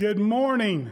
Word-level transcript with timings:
Good 0.00 0.18
morning. 0.18 0.90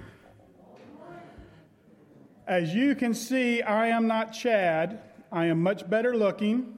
As 2.47 2.75
you 2.75 2.95
can 2.95 3.15
see, 3.15 3.63
I 3.63 3.87
am 3.87 4.07
not 4.07 4.35
Chad. 4.35 5.01
I 5.33 5.47
am 5.47 5.63
much 5.63 5.89
better 5.89 6.15
looking. 6.15 6.75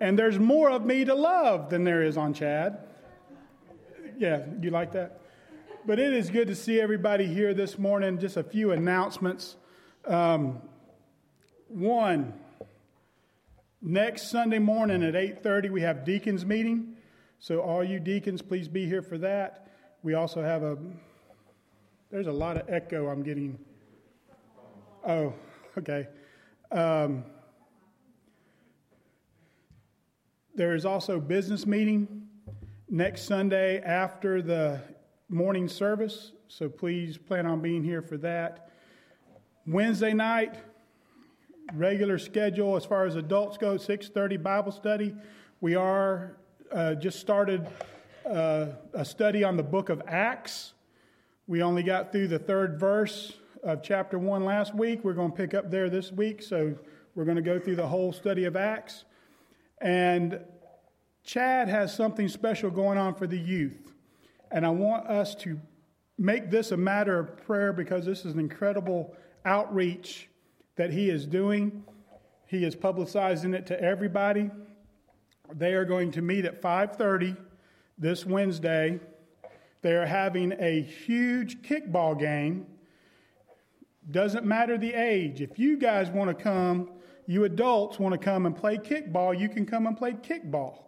And 0.00 0.18
there's 0.18 0.40
more 0.40 0.68
of 0.68 0.84
me 0.84 1.04
to 1.04 1.14
love 1.14 1.70
than 1.70 1.84
there 1.84 2.02
is 2.02 2.16
on 2.16 2.34
Chad. 2.34 2.80
Yeah, 4.18 4.46
you 4.60 4.70
like 4.70 4.90
that? 4.94 5.20
But 5.86 6.00
it 6.00 6.12
is 6.12 6.28
good 6.28 6.48
to 6.48 6.56
see 6.56 6.80
everybody 6.80 7.28
here 7.28 7.54
this 7.54 7.78
morning. 7.78 8.18
Just 8.18 8.36
a 8.36 8.42
few 8.42 8.72
announcements. 8.72 9.54
Um, 10.04 10.60
one, 11.68 12.34
next 13.80 14.28
Sunday 14.28 14.58
morning 14.58 15.04
at 15.04 15.14
8:30 15.14 15.70
we 15.70 15.82
have 15.82 16.04
deacons 16.04 16.44
meeting. 16.44 16.96
So 17.38 17.60
all 17.60 17.84
you 17.84 18.00
deacons, 18.00 18.42
please 18.42 18.66
be 18.66 18.86
here 18.86 19.02
for 19.02 19.18
that. 19.18 19.68
We 20.02 20.14
also 20.14 20.42
have 20.42 20.64
a, 20.64 20.76
there's 22.12 22.26
a 22.26 22.32
lot 22.32 22.58
of 22.58 22.68
echo 22.68 23.08
I'm 23.08 23.22
getting. 23.22 23.58
Oh, 25.08 25.32
okay. 25.78 26.08
Um, 26.70 27.24
there 30.54 30.74
is 30.74 30.84
also 30.84 31.18
business 31.18 31.66
meeting 31.66 32.28
next 32.90 33.22
Sunday 33.22 33.80
after 33.80 34.42
the 34.42 34.82
morning 35.30 35.66
service, 35.66 36.32
so 36.48 36.68
please 36.68 37.16
plan 37.16 37.46
on 37.46 37.62
being 37.62 37.82
here 37.82 38.02
for 38.02 38.18
that. 38.18 38.68
Wednesday 39.66 40.12
night, 40.12 40.56
regular 41.72 42.18
schedule 42.18 42.76
as 42.76 42.84
far 42.84 43.06
as 43.06 43.16
adults 43.16 43.56
go, 43.56 43.78
6:30 43.78 44.36
Bible 44.42 44.72
study. 44.72 45.14
We 45.62 45.76
are 45.76 46.36
uh, 46.70 46.94
just 46.94 47.20
started 47.20 47.66
uh, 48.26 48.66
a 48.92 49.04
study 49.06 49.44
on 49.44 49.56
the 49.56 49.62
book 49.62 49.88
of 49.88 50.02
Acts. 50.06 50.74
We 51.48 51.60
only 51.60 51.82
got 51.82 52.12
through 52.12 52.28
the 52.28 52.38
third 52.38 52.78
verse 52.78 53.32
of 53.64 53.82
chapter 53.82 54.16
1 54.16 54.44
last 54.44 54.76
week. 54.76 55.02
We're 55.02 55.12
going 55.12 55.32
to 55.32 55.36
pick 55.36 55.54
up 55.54 55.72
there 55.72 55.90
this 55.90 56.12
week, 56.12 56.40
so 56.40 56.76
we're 57.16 57.24
going 57.24 57.36
to 57.36 57.42
go 57.42 57.58
through 57.58 57.76
the 57.76 57.88
whole 57.88 58.12
study 58.12 58.44
of 58.44 58.54
Acts. 58.54 59.04
And 59.80 60.38
Chad 61.24 61.68
has 61.68 61.92
something 61.92 62.28
special 62.28 62.70
going 62.70 62.96
on 62.96 63.16
for 63.16 63.26
the 63.26 63.38
youth. 63.38 63.92
And 64.52 64.64
I 64.64 64.70
want 64.70 65.08
us 65.08 65.34
to 65.36 65.58
make 66.16 66.48
this 66.48 66.70
a 66.70 66.76
matter 66.76 67.18
of 67.18 67.36
prayer 67.44 67.72
because 67.72 68.06
this 68.06 68.24
is 68.24 68.34
an 68.34 68.38
incredible 68.38 69.12
outreach 69.44 70.28
that 70.76 70.92
he 70.92 71.10
is 71.10 71.26
doing. 71.26 71.82
He 72.46 72.64
is 72.64 72.76
publicizing 72.76 73.52
it 73.52 73.66
to 73.66 73.82
everybody. 73.82 74.48
They 75.52 75.74
are 75.74 75.84
going 75.84 76.12
to 76.12 76.22
meet 76.22 76.44
at 76.44 76.62
5:30 76.62 77.36
this 77.98 78.24
Wednesday. 78.24 79.00
They 79.82 79.94
are 79.94 80.06
having 80.06 80.52
a 80.58 80.80
huge 80.80 81.60
kickball 81.62 82.18
game. 82.18 82.66
Doesn't 84.10 84.46
matter 84.46 84.78
the 84.78 84.94
age. 84.94 85.40
If 85.40 85.58
you 85.58 85.76
guys 85.76 86.08
want 86.08 86.36
to 86.36 86.42
come, 86.42 86.88
you 87.26 87.44
adults 87.44 87.98
want 87.98 88.12
to 88.12 88.18
come 88.18 88.46
and 88.46 88.56
play 88.56 88.78
kickball, 88.78 89.38
you 89.38 89.48
can 89.48 89.66
come 89.66 89.86
and 89.86 89.96
play 89.96 90.12
kickball 90.12 90.78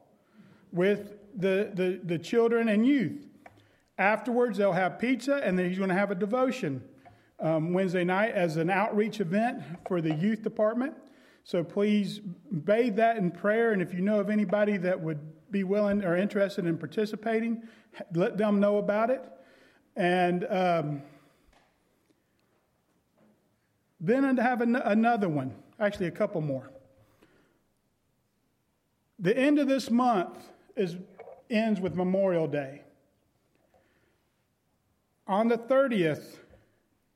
with 0.72 1.14
the, 1.36 1.70
the, 1.74 2.00
the 2.04 2.18
children 2.18 2.68
and 2.68 2.86
youth. 2.86 3.26
Afterwards, 3.98 4.58
they'll 4.58 4.72
have 4.72 4.98
pizza, 4.98 5.36
and 5.36 5.58
then 5.58 5.68
he's 5.68 5.78
going 5.78 5.90
to 5.90 5.96
have 5.96 6.10
a 6.10 6.16
devotion 6.16 6.82
um, 7.40 7.72
Wednesday 7.72 8.04
night 8.04 8.34
as 8.34 8.56
an 8.56 8.70
outreach 8.70 9.20
event 9.20 9.62
for 9.86 10.00
the 10.00 10.14
youth 10.14 10.42
department. 10.42 10.94
So 11.44 11.62
please 11.62 12.20
bathe 12.64 12.96
that 12.96 13.16
in 13.16 13.30
prayer, 13.30 13.72
and 13.72 13.82
if 13.82 13.92
you 13.92 14.00
know 14.00 14.18
of 14.18 14.30
anybody 14.30 14.76
that 14.78 15.00
would 15.00 15.20
be 15.50 15.62
willing 15.62 16.02
or 16.04 16.16
interested 16.16 16.66
in 16.66 16.76
participating, 16.78 17.62
let 18.14 18.36
them 18.36 18.60
know 18.60 18.78
about 18.78 19.10
it. 19.10 19.22
And 19.96 20.46
um, 20.48 21.02
then 24.00 24.36
to 24.36 24.42
have 24.42 24.60
an- 24.60 24.76
another 24.76 25.28
one, 25.28 25.54
actually, 25.78 26.06
a 26.06 26.12
couple 26.12 26.40
more. 26.40 26.70
The 29.18 29.36
end 29.36 29.58
of 29.58 29.68
this 29.68 29.90
month 29.90 30.38
is, 30.76 30.96
ends 31.48 31.80
with 31.80 31.94
Memorial 31.94 32.46
Day. 32.46 32.82
On 35.26 35.48
the 35.48 35.56
30th, 35.56 36.36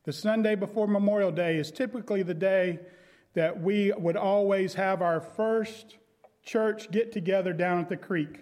the 0.05 0.13
Sunday 0.13 0.55
before 0.55 0.87
Memorial 0.87 1.33
Day, 1.33 1.57
is 1.57 1.71
typically 1.71 2.23
the 2.23 2.35
day 2.35 2.79
that 3.35 3.61
we 3.61 3.93
would 3.93 4.17
always 4.17 4.75
have 4.75 5.03
our 5.03 5.21
first 5.21 5.99
church 6.43 6.91
get 6.91 7.13
together 7.13 7.53
down 7.53 7.81
at 7.81 7.89
the 7.89 7.97
creek. 7.97 8.41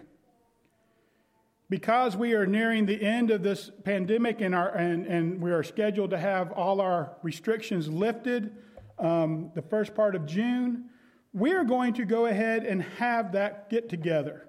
Because 1.69 2.17
we 2.17 2.35
are 2.35 2.47
nearing 2.47 2.87
the 2.87 3.03
end 3.03 3.31
of 3.31 3.43
this 3.43 3.71
pandemic 3.85 4.41
and, 4.41 4.55
our, 4.55 4.69
and, 4.69 5.07
and 5.07 5.41
we 5.41 5.51
are 5.51 5.65
scheduled 5.65 6.11
to 6.11 6.19
have 6.19 6.53
all 6.53 6.81
our 6.81 7.17
restrictions 7.23 7.89
lifted 7.89 8.53
um, 8.99 9.51
the 9.55 9.63
first 9.63 9.95
part 9.95 10.15
of 10.15 10.27
June, 10.27 10.87
we 11.33 11.53
are 11.53 11.65
going 11.65 11.93
to 11.95 12.05
go 12.05 12.27
ahead 12.27 12.65
and 12.65 12.83
have 12.83 13.33
that 13.33 13.69
get 13.69 13.89
together. 13.89 14.49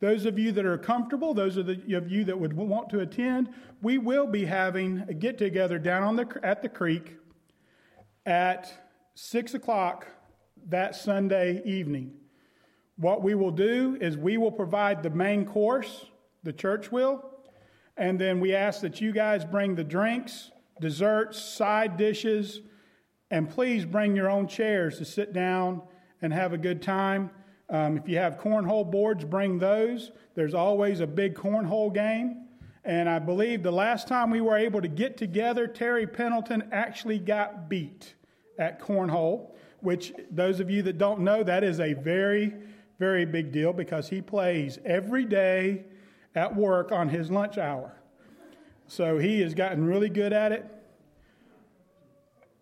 Those 0.00 0.26
of 0.26 0.38
you 0.38 0.52
that 0.52 0.64
are 0.64 0.78
comfortable, 0.78 1.34
those 1.34 1.56
of, 1.56 1.66
the, 1.66 1.96
of 1.96 2.10
you 2.10 2.24
that 2.24 2.38
would 2.38 2.52
want 2.52 2.90
to 2.90 3.00
attend, 3.00 3.48
we 3.82 3.98
will 3.98 4.26
be 4.26 4.44
having 4.44 5.04
a 5.08 5.14
get 5.14 5.38
together 5.38 5.78
down 5.78 6.04
on 6.04 6.14
the, 6.14 6.40
at 6.44 6.62
the 6.62 6.68
creek 6.68 7.16
at 8.24 8.72
6 9.14 9.54
o'clock 9.54 10.06
that 10.68 10.94
Sunday 10.94 11.62
evening. 11.64 12.12
What 12.96 13.22
we 13.22 13.34
will 13.34 13.50
do 13.50 13.98
is 14.00 14.16
we 14.16 14.36
will 14.36 14.52
provide 14.52 15.02
the 15.02 15.10
main 15.10 15.44
course, 15.44 16.04
the 16.42 16.52
church 16.52 16.90
will, 16.92 17.24
and 17.96 18.18
then 18.18 18.40
we 18.40 18.54
ask 18.54 18.80
that 18.82 19.00
you 19.00 19.12
guys 19.12 19.44
bring 19.44 19.74
the 19.74 19.84
drinks, 19.84 20.50
desserts, 20.80 21.40
side 21.40 21.96
dishes, 21.96 22.60
and 23.30 23.50
please 23.50 23.84
bring 23.84 24.14
your 24.14 24.30
own 24.30 24.46
chairs 24.46 24.98
to 24.98 25.04
sit 25.04 25.32
down 25.32 25.82
and 26.22 26.32
have 26.32 26.52
a 26.52 26.58
good 26.58 26.80
time. 26.80 27.30
Um, 27.68 27.98
if 27.98 28.08
you 28.08 28.16
have 28.16 28.38
cornhole 28.38 28.90
boards, 28.90 29.24
bring 29.24 29.58
those. 29.58 30.12
There's 30.34 30.54
always 30.54 31.00
a 31.00 31.06
big 31.06 31.34
cornhole 31.34 31.92
game. 31.92 32.46
And 32.84 33.08
I 33.08 33.18
believe 33.18 33.62
the 33.62 33.70
last 33.70 34.08
time 34.08 34.30
we 34.30 34.40
were 34.40 34.56
able 34.56 34.80
to 34.80 34.88
get 34.88 35.16
together, 35.18 35.66
Terry 35.66 36.06
Pendleton 36.06 36.68
actually 36.72 37.18
got 37.18 37.68
beat 37.68 38.14
at 38.58 38.80
cornhole, 38.80 39.50
which 39.80 40.14
those 40.30 40.60
of 40.60 40.70
you 40.70 40.82
that 40.82 40.96
don't 40.96 41.20
know, 41.20 41.42
that 41.42 41.62
is 41.62 41.80
a 41.80 41.92
very 41.92 42.54
very 42.98 43.24
big 43.24 43.52
deal 43.52 43.72
because 43.72 44.08
he 44.08 44.20
plays 44.20 44.78
every 44.84 45.24
day 45.24 45.84
at 46.38 46.54
work 46.54 46.92
on 46.92 47.08
his 47.08 47.30
lunch 47.30 47.58
hour. 47.58 47.92
So 48.86 49.18
he 49.18 49.40
has 49.40 49.54
gotten 49.54 49.84
really 49.84 50.08
good 50.08 50.32
at 50.32 50.52
it. 50.52 50.64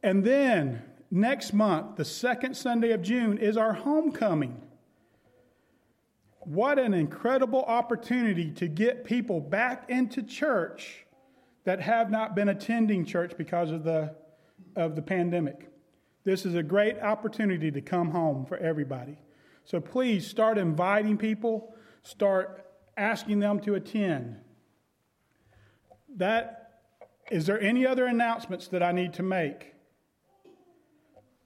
And 0.02 0.24
then 0.24 0.82
next 1.10 1.52
month, 1.52 1.96
the 1.96 2.04
second 2.04 2.56
Sunday 2.56 2.92
of 2.92 3.02
June, 3.02 3.36
is 3.36 3.56
our 3.56 3.74
homecoming. 3.74 4.60
What 6.40 6.78
an 6.78 6.94
incredible 6.94 7.64
opportunity 7.64 8.50
to 8.52 8.66
get 8.66 9.04
people 9.04 9.40
back 9.40 9.90
into 9.90 10.22
church 10.22 11.04
that 11.64 11.80
have 11.80 12.10
not 12.10 12.34
been 12.34 12.48
attending 12.48 13.04
church 13.04 13.32
because 13.36 13.70
of 13.70 13.84
the, 13.84 14.14
of 14.74 14.96
the 14.96 15.02
pandemic. 15.02 15.68
This 16.24 16.46
is 16.46 16.54
a 16.54 16.62
great 16.62 16.98
opportunity 17.00 17.70
to 17.70 17.80
come 17.82 18.10
home 18.10 18.46
for 18.46 18.56
everybody. 18.56 19.18
So 19.64 19.80
please 19.80 20.26
start 20.26 20.56
inviting 20.56 21.18
people, 21.18 21.74
start 22.04 22.65
asking 22.96 23.40
them 23.40 23.60
to 23.60 23.74
attend. 23.74 24.36
That 26.16 26.62
is 27.30 27.46
there 27.46 27.60
any 27.60 27.86
other 27.86 28.06
announcements 28.06 28.68
that 28.68 28.82
I 28.82 28.92
need 28.92 29.14
to 29.14 29.22
make? 29.22 29.74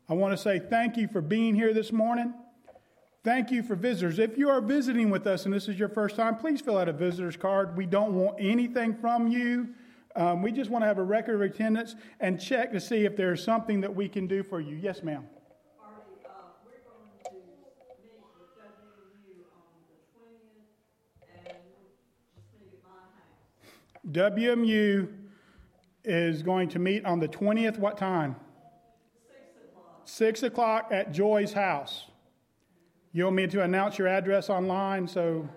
I 0.09 0.15
want 0.15 0.37
to 0.37 0.37
say 0.37 0.59
thank 0.59 0.97
you 0.97 1.09
for 1.09 1.21
being 1.21 1.55
here 1.55 1.73
this 1.73 1.93
morning. 1.93 2.35
Thank 3.23 3.51
you 3.51 3.63
for 3.63 3.75
visitors. 3.75 4.19
If 4.19 4.39
you 4.39 4.49
are 4.49 4.61
visiting 4.61 5.11
with 5.11 5.27
us 5.27 5.45
and 5.45 5.55
this 5.55 5.69
is 5.69 5.79
your 5.79 5.89
first 5.89 6.17
time, 6.17 6.37
please 6.37 6.61
fill 6.61 6.79
out 6.79 6.89
a 6.89 6.93
visitor's 6.93 7.37
card. 7.37 7.77
We 7.77 7.87
don't 7.87 8.15
want 8.15 8.37
anything 8.41 8.95
from 8.95 9.29
you. 9.29 9.69
Um, 10.17 10.43
we 10.43 10.53
just 10.53 10.71
want 10.71 10.83
to 10.83 10.87
have 10.87 10.99
a 10.99 11.03
record 11.03 11.37
of 11.37 11.43
attendance 11.43 11.95
and 12.19 12.41
check 12.41 12.73
to 12.73 12.81
see 12.81 13.05
if 13.05 13.17
there's 13.17 13.45
something 13.45 13.83
that 13.83 13.95
we 13.95 14.09
can 14.09 14.27
do 14.27 14.43
for 14.43 14.61
you. 14.61 14.75
Yes, 14.75 15.03
ma'am. 15.03 15.27
WMU 24.09 25.09
is 26.05 26.43
going 26.43 26.69
to 26.71 26.79
meet 26.79 27.05
on 27.05 27.21
the 27.21 27.29
20th. 27.29 27.79
What 27.79 27.99
time? 27.99 28.37
Six 29.29 29.63
o'clock 29.69 30.03
Six 30.05 30.43
o'clock 30.43 30.89
at 30.91 31.13
Joy's 31.13 31.53
house. 31.53 32.07
You 33.13 33.25
want 33.25 33.37
me 33.37 33.47
to 33.49 33.63
announce 33.63 33.99
your 33.99 34.09
address 34.09 34.49
online? 34.49 35.07
So, 35.07 35.49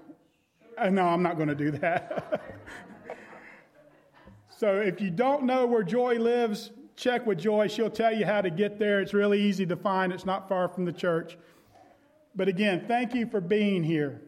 uh, 0.77 0.89
no, 0.89 1.05
I'm 1.05 1.23
not 1.23 1.37
going 1.37 1.49
to 1.49 1.55
do 1.55 1.71
that. 1.71 2.57
so, 4.49 4.77
if 4.77 4.99
you 4.99 5.09
don't 5.09 5.43
know 5.43 5.65
where 5.65 5.83
Joy 5.83 6.15
lives, 6.15 6.71
check 6.95 7.25
with 7.25 7.39
Joy. 7.39 7.67
She'll 7.67 7.89
tell 7.89 8.13
you 8.13 8.25
how 8.25 8.41
to 8.41 8.49
get 8.49 8.79
there. 8.79 8.99
It's 8.99 9.13
really 9.13 9.41
easy 9.41 9.65
to 9.67 9.75
find, 9.75 10.11
it's 10.11 10.25
not 10.25 10.49
far 10.49 10.67
from 10.67 10.83
the 10.85 10.91
church. 10.91 11.37
But 12.35 12.47
again, 12.47 12.85
thank 12.87 13.13
you 13.13 13.27
for 13.27 13.39
being 13.39 13.83
here. 13.83 14.21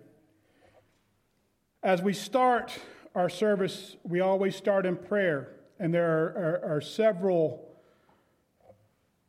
As 1.84 2.02
we 2.02 2.14
start 2.14 2.80
our 3.16 3.30
service, 3.30 3.96
we 4.04 4.20
always 4.20 4.56
start 4.56 4.86
in 4.86 4.98
prayer. 4.98 5.56
And 5.80 5.94
there 5.94 6.06
are, 6.06 6.62
are, 6.64 6.76
are 6.78 6.82
several 6.82 7.66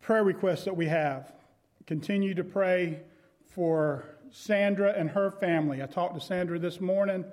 prayer 0.00 0.24
requests 0.24 0.64
that 0.64 0.76
we 0.76 0.86
have. 0.86 1.32
Continue 1.86 2.34
to 2.34 2.44
pray 2.44 3.00
for 3.54 4.04
Sandra 4.30 4.92
and 4.96 5.10
her 5.10 5.30
family. 5.30 5.82
I 5.82 5.86
talked 5.86 6.14
to 6.14 6.20
Sandra 6.20 6.58
this 6.58 6.80
morning. 6.80 7.24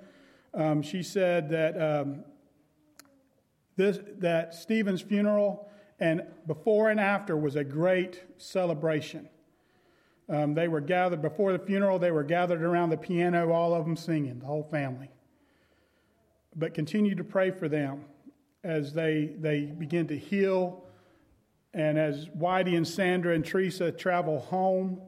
Um, 0.53 0.83
she 0.83 1.01
said 1.01 1.49
that 1.49 1.81
um, 1.81 2.23
this, 3.75 3.99
that 4.19 4.53
Stephen's 4.53 5.01
funeral 5.01 5.69
and 5.99 6.23
before 6.47 6.89
and 6.89 6.99
after 6.99 7.35
was 7.35 7.55
a 7.55 7.63
great 7.63 8.23
celebration. 8.37 9.27
Um, 10.29 10.53
they 10.53 10.67
were 10.67 10.81
gathered 10.81 11.21
before 11.21 11.51
the 11.51 11.59
funeral. 11.59 11.99
They 11.99 12.11
were 12.11 12.23
gathered 12.23 12.61
around 12.61 12.91
the 12.91 12.97
piano, 12.97 13.51
all 13.51 13.73
of 13.73 13.85
them 13.85 13.95
singing, 13.95 14.39
the 14.39 14.45
whole 14.45 14.63
family. 14.63 15.09
But 16.55 16.73
continue 16.73 17.15
to 17.15 17.23
pray 17.23 17.51
for 17.51 17.67
them 17.67 18.05
as 18.63 18.93
they 18.93 19.33
they 19.39 19.61
begin 19.61 20.07
to 20.07 20.17
heal, 20.17 20.83
and 21.73 21.97
as 21.97 22.27
Whitey 22.29 22.77
and 22.77 22.87
Sandra 22.87 23.33
and 23.33 23.45
Teresa 23.45 23.91
travel 23.91 24.39
home. 24.39 25.01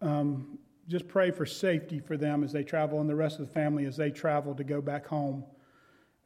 Um, 0.00 0.58
just 0.88 1.06
pray 1.06 1.30
for 1.30 1.44
safety 1.44 2.00
for 2.00 2.16
them 2.16 2.42
as 2.42 2.50
they 2.50 2.64
travel 2.64 3.00
and 3.00 3.10
the 3.10 3.14
rest 3.14 3.38
of 3.38 3.46
the 3.46 3.52
family 3.52 3.84
as 3.84 3.96
they 3.96 4.10
travel 4.10 4.54
to 4.54 4.64
go 4.64 4.80
back 4.80 5.06
home. 5.06 5.44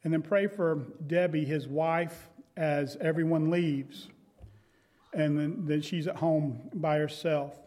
And 0.03 0.13
then 0.13 0.21
pray 0.21 0.47
for 0.47 0.75
Debbie, 1.05 1.43
his 1.43 1.67
wife, 1.67 2.29
as 2.55 2.97
everyone 3.01 3.49
leaves. 3.49 4.09
And 5.13 5.37
then, 5.37 5.65
then 5.65 5.81
she's 5.81 6.07
at 6.07 6.15
home 6.15 6.69
by 6.73 6.97
herself. 6.97 7.59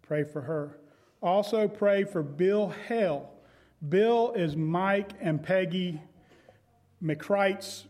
Pray 0.00 0.24
for 0.24 0.40
her. 0.40 0.78
Also, 1.22 1.68
pray 1.68 2.04
for 2.04 2.22
Bill 2.22 2.72
Hale. 2.88 3.30
Bill 3.88 4.32
is 4.32 4.56
Mike 4.56 5.12
and 5.20 5.42
Peggy 5.42 6.00
McCrite's 7.02 7.86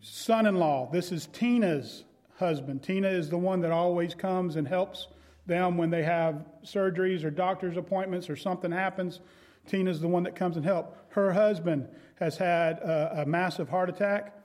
son 0.00 0.46
in 0.46 0.56
law. 0.56 0.88
This 0.90 1.12
is 1.12 1.26
Tina's 1.32 2.04
husband. 2.38 2.82
Tina 2.82 3.08
is 3.08 3.28
the 3.28 3.38
one 3.38 3.60
that 3.60 3.70
always 3.70 4.14
comes 4.14 4.56
and 4.56 4.66
helps 4.66 5.08
them 5.46 5.76
when 5.76 5.90
they 5.90 6.02
have 6.02 6.46
surgeries 6.64 7.24
or 7.24 7.30
doctor's 7.30 7.76
appointments 7.76 8.30
or 8.30 8.36
something 8.36 8.72
happens. 8.72 9.20
Tina's 9.66 10.00
the 10.00 10.08
one 10.08 10.22
that 10.22 10.34
comes 10.34 10.56
and 10.56 10.64
helps. 10.64 10.96
Her 11.10 11.32
husband 11.32 11.88
has 12.16 12.36
had 12.36 12.78
a, 12.78 13.22
a 13.22 13.26
massive 13.26 13.68
heart 13.68 13.88
attack. 13.88 14.36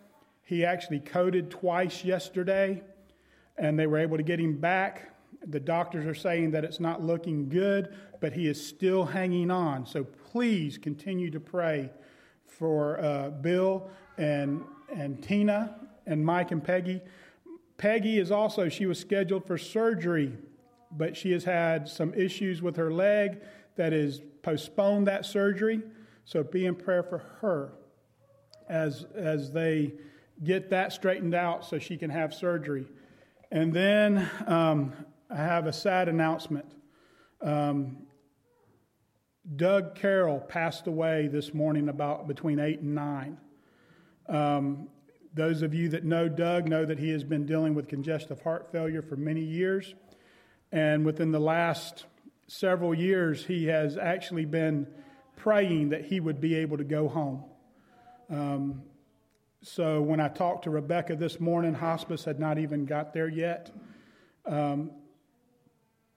He 0.43 0.65
actually 0.65 0.99
coded 0.99 1.49
twice 1.49 2.03
yesterday, 2.03 2.81
and 3.57 3.77
they 3.79 3.87
were 3.87 3.97
able 3.97 4.17
to 4.17 4.23
get 4.23 4.39
him 4.39 4.57
back. 4.57 5.11
The 5.45 5.59
doctors 5.59 6.05
are 6.05 6.15
saying 6.15 6.51
that 6.51 6.63
it's 6.63 6.79
not 6.79 7.03
looking 7.03 7.49
good, 7.49 7.95
but 8.19 8.33
he 8.33 8.47
is 8.47 8.63
still 8.63 9.05
hanging 9.05 9.51
on. 9.51 9.85
So 9.85 10.03
please 10.03 10.77
continue 10.77 11.29
to 11.31 11.39
pray 11.39 11.89
for 12.47 12.99
uh, 12.99 13.29
Bill 13.29 13.89
and, 14.17 14.63
and 14.93 15.21
Tina 15.21 15.75
and 16.05 16.25
Mike 16.25 16.51
and 16.51 16.63
Peggy. 16.63 17.01
Peggy 17.77 18.17
is 18.17 18.31
also, 18.31 18.69
she 18.69 18.85
was 18.85 18.99
scheduled 18.99 19.45
for 19.45 19.57
surgery 19.57 20.33
but 20.91 21.17
she 21.17 21.31
has 21.31 21.43
had 21.43 21.87
some 21.87 22.13
issues 22.13 22.61
with 22.61 22.75
her 22.75 22.91
leg 22.91 23.41
that 23.75 23.93
has 23.93 24.21
postponed 24.41 25.07
that 25.07 25.25
surgery. 25.25 25.81
So 26.25 26.43
be 26.43 26.65
in 26.65 26.75
prayer 26.75 27.03
for 27.03 27.19
her 27.41 27.73
as, 28.69 29.05
as 29.15 29.51
they 29.51 29.93
get 30.43 30.69
that 30.69 30.93
straightened 30.93 31.35
out 31.35 31.65
so 31.65 31.79
she 31.79 31.97
can 31.97 32.09
have 32.09 32.33
surgery. 32.33 32.85
And 33.51 33.73
then 33.73 34.29
um, 34.45 34.93
I 35.29 35.37
have 35.37 35.67
a 35.67 35.73
sad 35.73 36.09
announcement. 36.09 36.65
Um, 37.41 37.97
Doug 39.55 39.95
Carroll 39.95 40.39
passed 40.39 40.87
away 40.87 41.27
this 41.27 41.53
morning 41.53 41.87
about 41.87 42.27
between 42.27 42.59
8 42.59 42.81
and 42.81 42.95
9. 42.95 43.37
Um, 44.27 44.89
those 45.33 45.61
of 45.61 45.73
you 45.73 45.89
that 45.89 46.03
know 46.03 46.27
Doug 46.27 46.67
know 46.67 46.83
that 46.83 46.99
he 46.99 47.09
has 47.11 47.23
been 47.23 47.45
dealing 47.45 47.73
with 47.73 47.87
congestive 47.87 48.41
heart 48.41 48.71
failure 48.71 49.01
for 49.01 49.15
many 49.15 49.41
years. 49.41 49.93
And 50.71 51.05
within 51.05 51.31
the 51.31 51.39
last 51.39 52.05
several 52.47 52.93
years, 52.93 53.45
he 53.45 53.67
has 53.67 53.97
actually 53.97 54.45
been 54.45 54.87
praying 55.37 55.89
that 55.89 56.03
he 56.05 56.19
would 56.19 56.41
be 56.41 56.55
able 56.55 56.77
to 56.77 56.83
go 56.83 57.07
home. 57.07 57.45
Um, 58.29 58.81
so 59.61 60.01
when 60.01 60.19
I 60.19 60.27
talked 60.27 60.65
to 60.65 60.69
Rebecca 60.69 61.15
this 61.15 61.39
morning, 61.39 61.73
hospice 61.73 62.25
had 62.25 62.39
not 62.39 62.57
even 62.57 62.85
got 62.85 63.13
there 63.13 63.29
yet. 63.29 63.71
Um, 64.45 64.91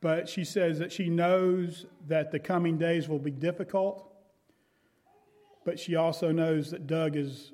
but 0.00 0.28
she 0.28 0.44
says 0.44 0.78
that 0.78 0.92
she 0.92 1.10
knows 1.10 1.86
that 2.08 2.30
the 2.30 2.38
coming 2.38 2.78
days 2.78 3.08
will 3.08 3.18
be 3.18 3.30
difficult. 3.30 4.06
But 5.64 5.78
she 5.78 5.94
also 5.94 6.32
knows 6.32 6.70
that 6.70 6.86
Doug 6.86 7.16
is 7.16 7.52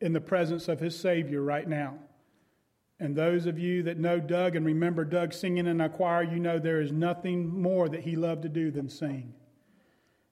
in 0.00 0.12
the 0.14 0.20
presence 0.20 0.68
of 0.68 0.80
his 0.80 0.98
Savior 0.98 1.42
right 1.42 1.68
now. 1.68 1.98
And 2.98 3.14
those 3.14 3.44
of 3.44 3.58
you 3.58 3.82
that 3.82 3.98
know 3.98 4.18
Doug 4.18 4.56
and 4.56 4.64
remember 4.64 5.04
Doug 5.04 5.34
singing 5.34 5.66
in 5.66 5.82
a 5.82 5.88
choir, 5.88 6.22
you 6.22 6.40
know 6.40 6.58
there 6.58 6.80
is 6.80 6.92
nothing 6.92 7.46
more 7.60 7.90
that 7.90 8.00
he 8.00 8.16
loved 8.16 8.42
to 8.42 8.48
do 8.48 8.70
than 8.70 8.88
sing. 8.88 9.34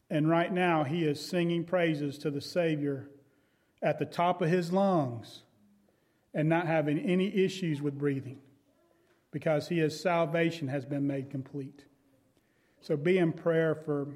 And 0.09 0.31
right 0.31 0.53
now, 0.53 0.85
he 0.85 1.05
is 1.05 1.25
singing 1.25 1.65
praises 1.65 2.17
to 2.19 2.31
the 2.31 2.41
Savior 2.41 3.11
at 3.83 3.99
the 3.99 4.07
top 4.07 4.41
of 4.41 4.49
his 4.49 4.73
lungs 4.73 5.43
and 6.33 6.49
not 6.49 6.67
having 6.67 6.99
any 6.99 7.35
issues 7.37 7.83
with 7.83 7.99
breathing 7.99 8.39
because 9.35 9.67
his 9.67 10.01
salvation 10.01 10.69
has 10.69 10.85
been 10.85 11.09
made 11.09 11.29
complete. 11.29 11.85
So 12.81 12.97
be 12.97 13.19
in 13.19 13.33
prayer 13.33 13.75
for, 13.75 14.07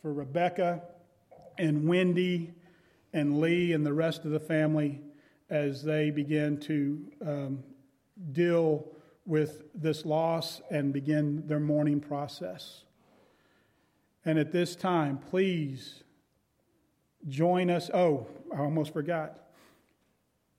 for 0.00 0.12
Rebecca 0.12 0.82
and 1.58 1.88
Wendy 1.88 2.54
and 3.12 3.40
Lee 3.40 3.72
and 3.72 3.84
the 3.84 3.92
rest 3.92 4.24
of 4.24 4.30
the 4.30 4.38
family 4.38 5.00
as 5.50 5.82
they 5.82 6.10
begin 6.10 6.60
to 6.60 7.12
um, 7.26 7.64
deal 8.30 8.86
with 9.24 9.64
this 9.74 10.06
loss 10.06 10.60
and 10.70 10.92
begin 10.92 11.44
their 11.48 11.58
mourning 11.58 11.98
process. 11.98 12.84
And 14.24 14.38
at 14.38 14.52
this 14.52 14.76
time, 14.76 15.18
please 15.18 16.04
join 17.26 17.68
us. 17.68 17.90
Oh, 17.92 18.28
I 18.54 18.60
almost 18.60 18.92
forgot. 18.92 19.40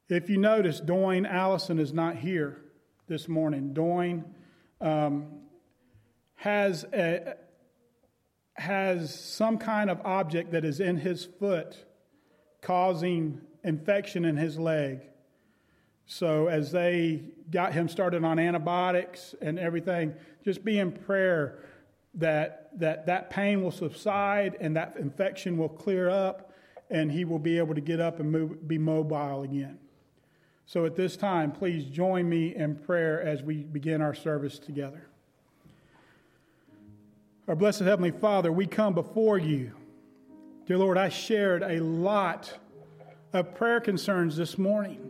If 0.09 0.29
you 0.29 0.37
notice, 0.37 0.81
Doyne 0.81 1.25
Allison 1.25 1.79
is 1.79 1.93
not 1.93 2.17
here 2.17 2.63
this 3.07 3.27
morning. 3.27 3.73
Doyne 3.73 4.25
um, 4.81 5.27
has 6.35 6.85
a, 6.93 7.35
has 8.53 9.17
some 9.17 9.57
kind 9.57 9.89
of 9.89 10.01
object 10.05 10.51
that 10.51 10.65
is 10.65 10.79
in 10.79 10.97
his 10.97 11.25
foot 11.25 11.77
causing 12.61 13.41
infection 13.63 14.25
in 14.25 14.37
his 14.37 14.57
leg. 14.59 15.01
So, 16.05 16.47
as 16.47 16.71
they 16.71 17.21
got 17.51 17.73
him 17.73 17.89
started 17.89 18.23
on 18.23 18.39
antibiotics 18.39 19.35
and 19.41 19.59
everything, 19.59 20.13
just 20.45 20.63
be 20.63 20.79
in 20.79 20.91
prayer 20.91 21.59
that 22.13 22.67
that, 22.79 23.07
that 23.07 23.29
pain 23.29 23.61
will 23.61 23.71
subside 23.71 24.55
and 24.59 24.75
that 24.75 24.95
infection 24.97 25.57
will 25.57 25.69
clear 25.69 26.09
up 26.09 26.53
and 26.89 27.11
he 27.11 27.25
will 27.25 27.39
be 27.39 27.57
able 27.57 27.75
to 27.75 27.81
get 27.81 27.99
up 27.99 28.19
and 28.19 28.31
move, 28.31 28.67
be 28.67 28.77
mobile 28.77 29.43
again. 29.43 29.79
So, 30.69 30.83
at 30.83 30.97
this 30.97 31.15
time, 31.15 31.53
please 31.53 31.85
join 31.85 32.27
me 32.27 32.53
in 32.53 32.75
prayer 32.75 33.21
as 33.21 33.41
we 33.41 33.63
begin 33.63 34.01
our 34.01 34.13
service 34.13 34.59
together. 34.59 35.07
Our 37.47 37.55
blessed 37.55 37.79
Heavenly 37.79 38.11
Father, 38.11 38.51
we 38.51 38.67
come 38.67 38.93
before 38.93 39.37
you. 39.37 39.71
Dear 40.65 40.79
Lord, 40.79 40.97
I 40.97 41.07
shared 41.07 41.63
a 41.63 41.79
lot 41.79 42.53
of 43.31 43.55
prayer 43.55 43.79
concerns 43.79 44.35
this 44.35 44.57
morning. 44.57 45.09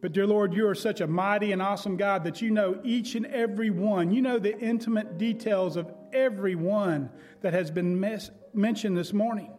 But, 0.00 0.10
dear 0.10 0.26
Lord, 0.26 0.52
you 0.52 0.66
are 0.66 0.74
such 0.74 1.00
a 1.00 1.06
mighty 1.06 1.52
and 1.52 1.62
awesome 1.62 1.96
God 1.96 2.24
that 2.24 2.42
you 2.42 2.50
know 2.50 2.80
each 2.82 3.14
and 3.14 3.26
every 3.26 3.70
one. 3.70 4.10
You 4.10 4.22
know 4.22 4.40
the 4.40 4.58
intimate 4.58 5.18
details 5.18 5.76
of 5.76 5.88
every 6.12 6.56
one 6.56 7.10
that 7.42 7.52
has 7.52 7.70
been 7.70 8.00
mes- 8.00 8.32
mentioned 8.52 8.96
this 8.96 9.12
morning. 9.12 9.52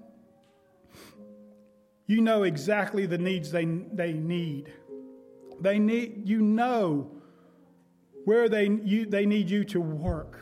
You 2.08 2.22
know 2.22 2.44
exactly 2.44 3.06
the 3.06 3.18
needs 3.18 3.52
they, 3.52 3.66
they 3.66 4.14
need. 4.14 4.72
They 5.62 5.80
need 5.80 6.28
you 6.28 6.42
know 6.42 7.12
where 8.26 8.50
they, 8.50 8.70
you, 8.84 9.06
they 9.06 9.26
need 9.26 9.50
you 9.50 9.64
to 9.66 9.82
work. 9.82 10.40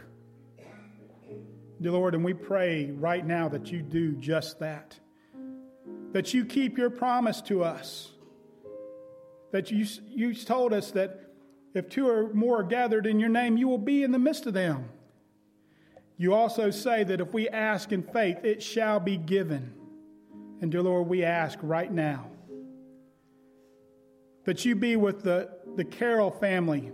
Dear 1.81 1.91
Lord, 1.91 2.15
and 2.15 2.23
we 2.23 2.33
pray 2.33 2.91
right 2.91 3.25
now 3.25 3.49
that 3.49 3.71
you 3.71 3.81
do 3.81 4.13
just 4.13 4.59
that 4.59 4.99
that 6.13 6.33
you 6.33 6.45
keep 6.45 6.77
your 6.77 6.89
promise 6.89 7.41
to 7.41 7.63
us. 7.63 8.11
That 9.51 9.71
you, 9.71 9.85
you 10.07 10.33
told 10.33 10.73
us 10.73 10.91
that 10.91 11.31
if 11.73 11.89
two 11.89 12.07
or 12.07 12.33
more 12.33 12.59
are 12.59 12.63
gathered 12.63 13.05
in 13.05 13.19
your 13.19 13.29
name, 13.29 13.57
you 13.57 13.67
will 13.67 13.77
be 13.77 14.03
in 14.03 14.11
the 14.11 14.19
midst 14.19 14.45
of 14.45 14.53
them. 14.53 14.89
You 16.17 16.33
also 16.33 16.69
say 16.69 17.03
that 17.05 17.21
if 17.21 17.33
we 17.33 17.49
ask 17.49 17.91
in 17.91 18.03
faith, 18.03 18.43
it 18.43 18.61
shall 18.61 18.99
be 18.99 19.17
given. 19.17 19.73
And 20.61 20.71
dear 20.71 20.83
Lord, 20.83 21.07
we 21.07 21.23
ask 21.23 21.57
right 21.63 21.91
now 21.91 22.27
that 24.45 24.63
you 24.63 24.75
be 24.75 24.95
with 24.95 25.23
the, 25.23 25.49
the 25.75 25.83
Carroll 25.83 26.29
family. 26.29 26.91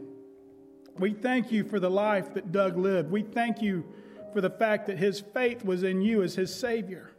We 0.98 1.12
thank 1.12 1.52
you 1.52 1.66
for 1.66 1.80
the 1.80 1.90
life 1.90 2.34
that 2.34 2.54
Doug 2.54 2.78
lived. 2.78 3.12
We 3.12 3.24
thank 3.24 3.62
you 3.62 3.86
for 4.34 4.40
the 4.40 4.50
fact 4.50 4.88
that 4.88 4.98
his 4.98 5.20
faith 5.20 5.66
was 5.66 5.84
in 5.84 6.02
you 6.02 6.24
as 6.24 6.34
his 6.34 6.54
Savior. 6.54 7.12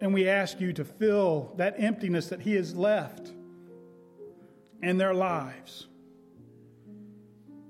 And 0.00 0.14
we 0.14 0.28
ask 0.28 0.60
you 0.60 0.72
to 0.74 0.84
fill 0.84 1.52
that 1.56 1.74
emptiness 1.78 2.28
that 2.28 2.40
he 2.40 2.54
has 2.54 2.76
left 2.76 3.32
in 4.82 4.96
their 4.96 5.14
lives. 5.14 5.88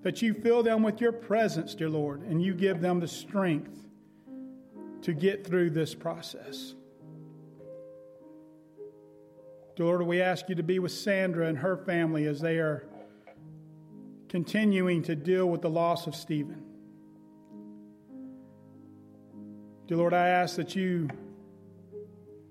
That 0.03 0.21
you 0.21 0.35
fill 0.35 0.63
them 0.63 0.83
with 0.83 1.01
your 1.01 1.13
presence, 1.13 1.75
dear 1.75 1.89
Lord, 1.89 2.21
and 2.23 2.43
you 2.43 2.53
give 2.53 2.81
them 2.81 3.01
the 3.01 3.09
strength 3.09 3.86
to 5.07 5.15
get 5.15 5.47
through 5.47 5.71
this 5.71 5.95
process. 5.95 6.75
Dear 9.77 9.87
Lord, 9.87 10.03
we 10.03 10.21
ask 10.21 10.49
you 10.49 10.57
to 10.57 10.65
be 10.65 10.81
with 10.81 10.91
Sandra 10.91 11.47
and 11.47 11.57
her 11.59 11.77
family 11.77 12.27
as 12.27 12.41
they 12.41 12.59
are 12.59 12.89
continuing 14.29 15.05
to 15.05 15.15
deal 15.15 15.47
with 15.47 15.63
the 15.63 15.71
loss 15.71 16.09
of 16.09 16.17
Stephen. 16.17 16.61
Dear 19.87 19.99
Lord, 19.99 20.13
I 20.13 20.27
ask 20.27 20.57
that 20.57 20.75
you 20.75 21.09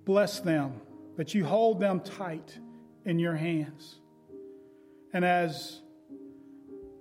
bless 0.06 0.40
them, 0.40 0.80
that 1.18 1.34
you 1.34 1.44
hold 1.44 1.82
them 1.82 2.00
tight 2.00 2.58
in 3.04 3.20
your 3.20 3.36
hands. 3.36 4.00
And 5.12 5.26
as 5.26 5.82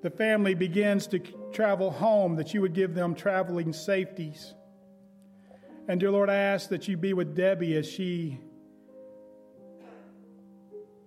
the 0.03 0.11
family 0.11 0.57
begins 0.57 1.07
to 1.07 1.21
travel 1.53 1.93
home, 1.93 2.35
that 2.35 2.55
you 2.55 2.61
would 2.61 2.75
give 2.75 2.97
them 2.97 3.15
traveling 3.15 3.73
safeties. 3.73 4.53
And 5.87 6.01
dear 6.01 6.11
Lord, 6.11 6.31
I 6.31 6.37
ask 6.37 6.71
that 6.71 6.89
you 6.89 6.97
be 6.97 7.13
with 7.13 7.37
Debbie 7.37 7.77
as 7.77 7.87
she 7.87 8.41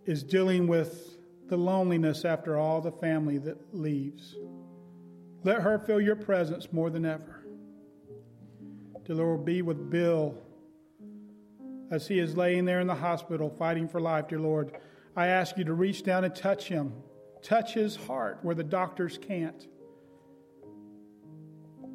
is 0.06 0.22
dealing 0.22 0.68
with 0.68 1.18
the 1.48 1.58
loneliness 1.58 2.26
after 2.26 2.58
all 2.58 2.80
the 2.80 2.92
family 2.92 3.40
that 3.40 3.74
leaves. 3.74 4.36
Let 5.44 5.62
her 5.62 5.80
feel 5.80 6.00
your 6.00 6.16
presence 6.16 6.72
more 6.72 6.92
than 6.92 7.06
ever. 7.06 7.44
Dear 9.06 9.16
Lord, 9.16 9.46
be 9.46 9.64
with 9.64 9.90
Bill 9.90 10.38
as 11.90 12.08
he 12.08 12.20
is 12.20 12.38
laying 12.38 12.66
there 12.66 12.80
in 12.80 12.88
the 12.88 12.96
hospital 12.96 13.50
fighting 13.50 13.88
for 13.88 14.00
life, 14.00 14.28
dear 14.28 14.40
Lord. 14.40 14.78
I 15.16 15.28
ask 15.28 15.58
you 15.58 15.64
to 15.64 15.74
reach 15.74 16.04
down 16.04 16.24
and 16.24 16.36
touch 16.36 16.68
him, 16.68 16.94
touch 17.42 17.74
his 17.74 17.96
heart 17.96 18.40
where 18.44 18.54
the 18.54 18.64
doctors 18.64 19.18
can't. 19.18 19.68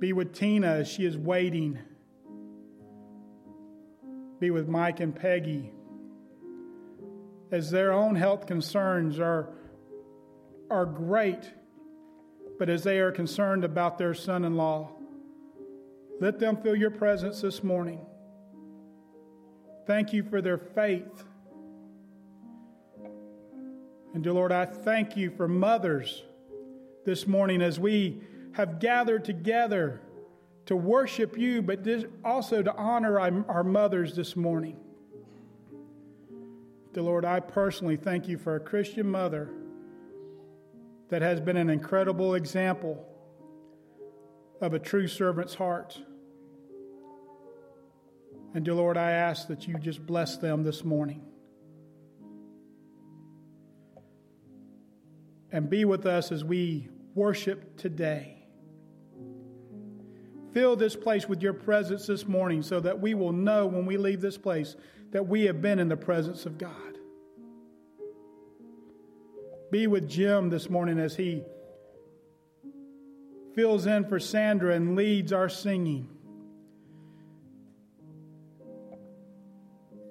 Be 0.00 0.12
with 0.12 0.34
Tina 0.34 0.66
as 0.66 0.88
she 0.88 1.04
is 1.04 1.16
waiting. 1.16 1.78
Be 4.42 4.50
with 4.50 4.66
Mike 4.66 4.98
and 4.98 5.14
Peggy 5.14 5.70
as 7.52 7.70
their 7.70 7.92
own 7.92 8.16
health 8.16 8.48
concerns 8.48 9.20
are, 9.20 9.50
are 10.68 10.84
great, 10.84 11.48
but 12.58 12.68
as 12.68 12.82
they 12.82 12.98
are 12.98 13.12
concerned 13.12 13.62
about 13.62 13.98
their 13.98 14.14
son 14.14 14.44
in 14.44 14.56
law, 14.56 14.90
let 16.20 16.40
them 16.40 16.56
feel 16.56 16.74
your 16.74 16.90
presence 16.90 17.40
this 17.40 17.62
morning. 17.62 18.00
Thank 19.86 20.12
you 20.12 20.24
for 20.24 20.42
their 20.42 20.58
faith. 20.58 21.22
And 24.12 24.24
dear 24.24 24.32
Lord, 24.32 24.50
I 24.50 24.64
thank 24.64 25.16
you 25.16 25.30
for 25.30 25.46
mothers 25.46 26.24
this 27.06 27.28
morning 27.28 27.62
as 27.62 27.78
we 27.78 28.22
have 28.54 28.80
gathered 28.80 29.24
together 29.24 30.00
to 30.72 30.76
worship 30.76 31.36
you, 31.36 31.60
but 31.60 31.86
also 32.24 32.62
to 32.62 32.74
honor 32.74 33.20
our 33.20 33.62
mothers 33.62 34.16
this 34.16 34.36
morning. 34.36 34.74
Dear 36.94 37.02
Lord, 37.02 37.26
I 37.26 37.40
personally 37.40 37.96
thank 37.96 38.26
you 38.26 38.38
for 38.38 38.56
a 38.56 38.60
Christian 38.60 39.06
mother 39.06 39.50
that 41.10 41.20
has 41.20 41.40
been 41.40 41.58
an 41.58 41.68
incredible 41.68 42.36
example 42.36 43.06
of 44.62 44.72
a 44.72 44.78
true 44.78 45.06
servant's 45.06 45.54
heart. 45.54 46.00
And 48.54 48.64
dear 48.64 48.72
Lord, 48.72 48.96
I 48.96 49.10
ask 49.10 49.48
that 49.48 49.68
you 49.68 49.74
just 49.78 50.06
bless 50.06 50.38
them 50.38 50.62
this 50.62 50.84
morning. 50.84 51.20
And 55.50 55.68
be 55.68 55.84
with 55.84 56.06
us 56.06 56.32
as 56.32 56.42
we 56.42 56.88
worship 57.14 57.76
today. 57.76 58.41
Fill 60.52 60.76
this 60.76 60.94
place 60.94 61.28
with 61.28 61.42
your 61.42 61.54
presence 61.54 62.06
this 62.06 62.26
morning 62.26 62.62
so 62.62 62.80
that 62.80 63.00
we 63.00 63.14
will 63.14 63.32
know 63.32 63.66
when 63.66 63.86
we 63.86 63.96
leave 63.96 64.20
this 64.20 64.36
place 64.36 64.76
that 65.12 65.26
we 65.26 65.44
have 65.44 65.62
been 65.62 65.78
in 65.78 65.88
the 65.88 65.96
presence 65.96 66.46
of 66.46 66.58
God. 66.58 66.70
Be 69.70 69.86
with 69.86 70.08
Jim 70.08 70.50
this 70.50 70.68
morning 70.68 70.98
as 70.98 71.16
he 71.16 71.42
fills 73.54 73.86
in 73.86 74.04
for 74.04 74.18
Sandra 74.18 74.74
and 74.74 74.96
leads 74.96 75.32
our 75.32 75.48
singing. 75.48 76.08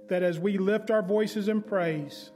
That 0.10 0.24
as 0.24 0.40
we 0.40 0.58
lift 0.58 0.90
our 0.90 1.04
voices 1.04 1.48
in 1.48 1.62
praise, 1.62 2.32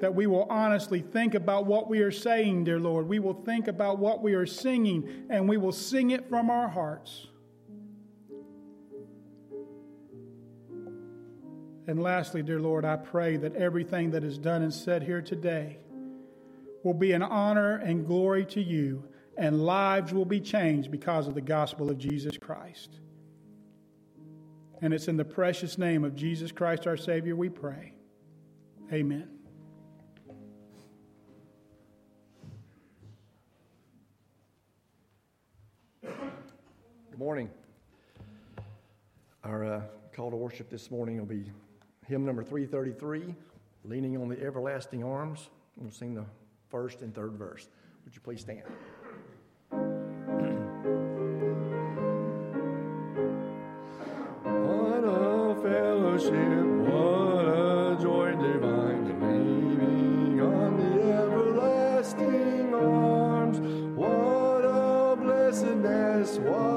that 0.00 0.14
we 0.14 0.26
will 0.26 0.46
honestly 0.50 1.00
think 1.00 1.34
about 1.34 1.66
what 1.66 1.88
we 1.88 2.00
are 2.00 2.12
saying, 2.12 2.64
dear 2.64 2.78
Lord. 2.78 3.08
We 3.08 3.18
will 3.18 3.42
think 3.44 3.66
about 3.68 3.98
what 3.98 4.22
we 4.22 4.34
are 4.34 4.46
singing, 4.46 5.26
and 5.30 5.48
we 5.48 5.56
will 5.56 5.72
sing 5.72 6.10
it 6.10 6.28
from 6.28 6.50
our 6.50 6.68
hearts. 6.68 7.28
And 11.86 12.02
lastly, 12.02 12.42
dear 12.42 12.60
Lord, 12.60 12.84
I 12.84 12.96
pray 12.96 13.36
that 13.36 13.54
everything 13.54 14.10
that 14.10 14.24
is 14.24 14.38
done 14.38 14.62
and 14.62 14.74
said 14.74 15.02
here 15.02 15.22
today 15.22 15.78
will 16.82 16.94
be 16.94 17.12
an 17.12 17.22
honor 17.22 17.76
and 17.76 18.06
glory 18.06 18.44
to 18.46 18.62
you, 18.62 19.04
and 19.36 19.64
lives 19.64 20.12
will 20.12 20.24
be 20.24 20.40
changed 20.40 20.90
because 20.90 21.28
of 21.28 21.34
the 21.34 21.40
gospel 21.40 21.90
of 21.90 21.98
Jesus 21.98 22.36
Christ. 22.36 23.00
And 24.82 24.92
it's 24.92 25.08
in 25.08 25.16
the 25.16 25.24
precious 25.24 25.78
name 25.78 26.04
of 26.04 26.14
Jesus 26.14 26.52
Christ 26.52 26.86
our 26.86 26.96
Savior 26.96 27.34
we 27.34 27.48
pray. 27.48 27.92
Amen. 28.92 29.35
Good 37.16 37.24
morning. 37.24 37.48
Our 39.42 39.64
uh, 39.64 39.80
call 40.14 40.30
to 40.30 40.36
worship 40.36 40.68
this 40.68 40.90
morning 40.90 41.16
will 41.16 41.24
be 41.24 41.50
hymn 42.06 42.26
number 42.26 42.44
333, 42.44 43.34
Leaning 43.84 44.18
on 44.18 44.28
the 44.28 44.38
Everlasting 44.38 45.02
Arms. 45.02 45.48
We'll 45.78 45.90
sing 45.90 46.14
the 46.14 46.26
first 46.68 47.00
and 47.00 47.14
third 47.14 47.32
verse. 47.32 47.68
Would 48.04 48.14
you 48.14 48.20
please 48.20 48.42
stand? 48.42 48.64
what 54.42 55.02
a 55.02 55.56
fellowship, 55.62 56.66
what 56.84 57.48
a 57.48 57.96
joy 57.98 58.32
divine, 58.32 59.06
leaning 59.22 60.42
on 60.42 60.76
the 60.76 61.14
everlasting 61.14 62.74
arms. 62.74 63.58
What 63.96 64.66
a 64.66 65.16
blessedness, 65.16 66.36
what 66.40 66.75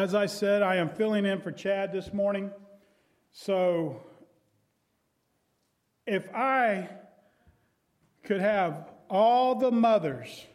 As 0.00 0.14
I 0.14 0.24
said, 0.24 0.62
I 0.62 0.76
am 0.76 0.88
filling 0.88 1.26
in 1.26 1.42
for 1.42 1.52
Chad 1.52 1.92
this 1.92 2.10
morning. 2.14 2.50
So 3.32 4.02
if 6.06 6.26
I 6.34 6.88
could 8.24 8.40
have 8.40 8.88
all 9.10 9.56
the 9.56 9.70
mothers, 9.70 10.46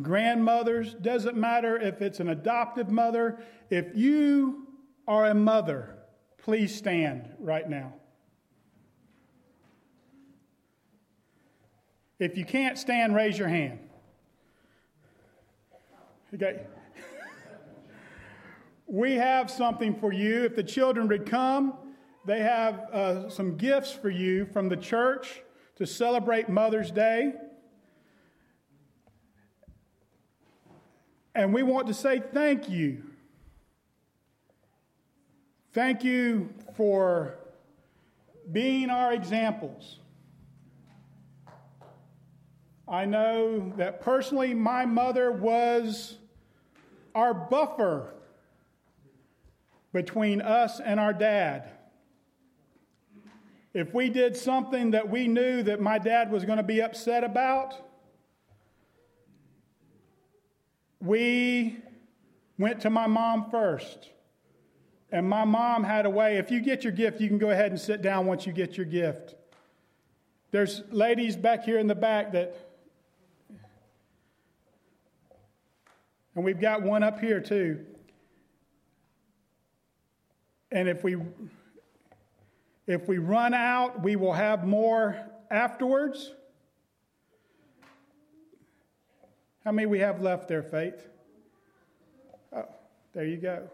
grandmothers, 0.00 0.94
doesn't 0.94 1.36
matter 1.36 1.76
if 1.76 2.00
it's 2.02 2.20
an 2.20 2.28
adoptive 2.28 2.88
mother, 2.88 3.40
if 3.68 3.96
you 3.96 4.68
are 5.08 5.26
a 5.26 5.34
mother, 5.34 5.96
please 6.38 6.72
stand 6.72 7.30
right 7.40 7.68
now. 7.68 7.94
If 12.20 12.38
you 12.38 12.44
can't 12.44 12.78
stand, 12.78 13.16
raise 13.16 13.36
your 13.36 13.48
hand. 13.48 13.80
Okay. 16.32 16.60
We 18.86 19.14
have 19.14 19.50
something 19.50 19.94
for 19.94 20.12
you. 20.12 20.44
If 20.44 20.54
the 20.54 20.62
children 20.62 21.08
would 21.08 21.26
come, 21.26 21.74
they 22.24 22.40
have 22.40 22.74
uh, 22.92 23.28
some 23.28 23.56
gifts 23.56 23.92
for 23.92 24.10
you 24.10 24.46
from 24.46 24.68
the 24.68 24.76
church 24.76 25.42
to 25.76 25.86
celebrate 25.86 26.48
Mother's 26.48 26.90
Day. 26.90 27.34
And 31.34 31.52
we 31.52 31.62
want 31.62 31.86
to 31.88 31.94
say 31.94 32.22
thank 32.32 32.68
you. 32.68 33.02
Thank 35.72 36.02
you 36.02 36.48
for 36.76 37.34
being 38.50 38.88
our 38.88 39.12
examples. 39.12 39.98
I 42.88 43.04
know 43.04 43.72
that 43.76 44.00
personally, 44.00 44.54
my 44.54 44.86
mother 44.86 45.32
was 45.32 46.16
our 47.14 47.34
buffer 47.34 48.15
between 49.96 50.42
us 50.42 50.78
and 50.78 51.00
our 51.00 51.14
dad. 51.14 51.70
If 53.72 53.94
we 53.94 54.10
did 54.10 54.36
something 54.36 54.90
that 54.90 55.08
we 55.08 55.26
knew 55.26 55.62
that 55.62 55.80
my 55.80 55.98
dad 55.98 56.30
was 56.30 56.44
going 56.44 56.58
to 56.58 56.62
be 56.62 56.82
upset 56.82 57.24
about, 57.24 57.74
we 61.00 61.78
went 62.58 62.82
to 62.82 62.90
my 62.90 63.06
mom 63.06 63.50
first. 63.50 64.10
And 65.10 65.26
my 65.26 65.46
mom 65.46 65.82
had 65.82 66.04
a 66.04 66.10
way 66.10 66.36
if 66.36 66.50
you 66.50 66.60
get 66.60 66.84
your 66.84 66.92
gift, 66.92 67.18
you 67.22 67.28
can 67.28 67.38
go 67.38 67.48
ahead 67.48 67.70
and 67.70 67.80
sit 67.80 68.02
down 68.02 68.26
once 68.26 68.44
you 68.44 68.52
get 68.52 68.76
your 68.76 68.84
gift. 68.84 69.34
There's 70.50 70.82
ladies 70.90 71.36
back 71.36 71.64
here 71.64 71.78
in 71.78 71.86
the 71.86 71.94
back 71.94 72.32
that 72.32 72.54
And 76.34 76.44
we've 76.44 76.60
got 76.60 76.82
one 76.82 77.02
up 77.02 77.18
here 77.18 77.40
too. 77.40 77.82
And 80.76 80.90
if 80.90 81.02
we 81.02 81.16
if 82.86 83.08
we 83.08 83.16
run 83.16 83.54
out, 83.54 84.02
we 84.02 84.14
will 84.14 84.34
have 84.34 84.66
more 84.66 85.16
afterwards. 85.50 86.34
How 89.64 89.72
many 89.72 89.86
we 89.86 90.00
have 90.00 90.20
left 90.20 90.48
there, 90.48 90.62
Faith? 90.62 91.08
Oh, 92.54 92.66
there 93.14 93.24
you 93.24 93.38
go. 93.38 93.70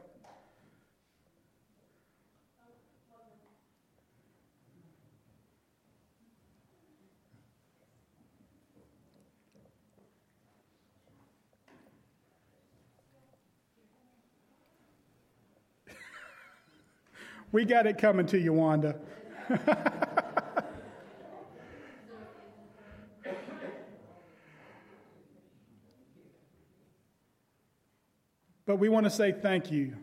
We 17.52 17.64
got 17.66 17.86
it 17.86 17.98
coming 17.98 18.24
to 18.26 18.38
you, 18.38 18.54
Wanda. 18.54 18.96
but 28.64 28.76
we 28.76 28.88
want 28.88 29.04
to 29.04 29.10
say 29.10 29.32
thank 29.32 29.70
you. 29.70 29.98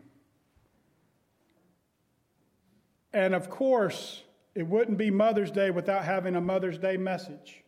And 3.12 3.34
of 3.34 3.50
course, 3.50 4.22
it 4.54 4.64
wouldn't 4.64 4.96
be 4.96 5.10
Mother's 5.10 5.50
Day 5.50 5.72
without 5.72 6.04
having 6.04 6.36
a 6.36 6.40
Mother's 6.40 6.78
Day 6.78 6.96
message. 6.96 7.64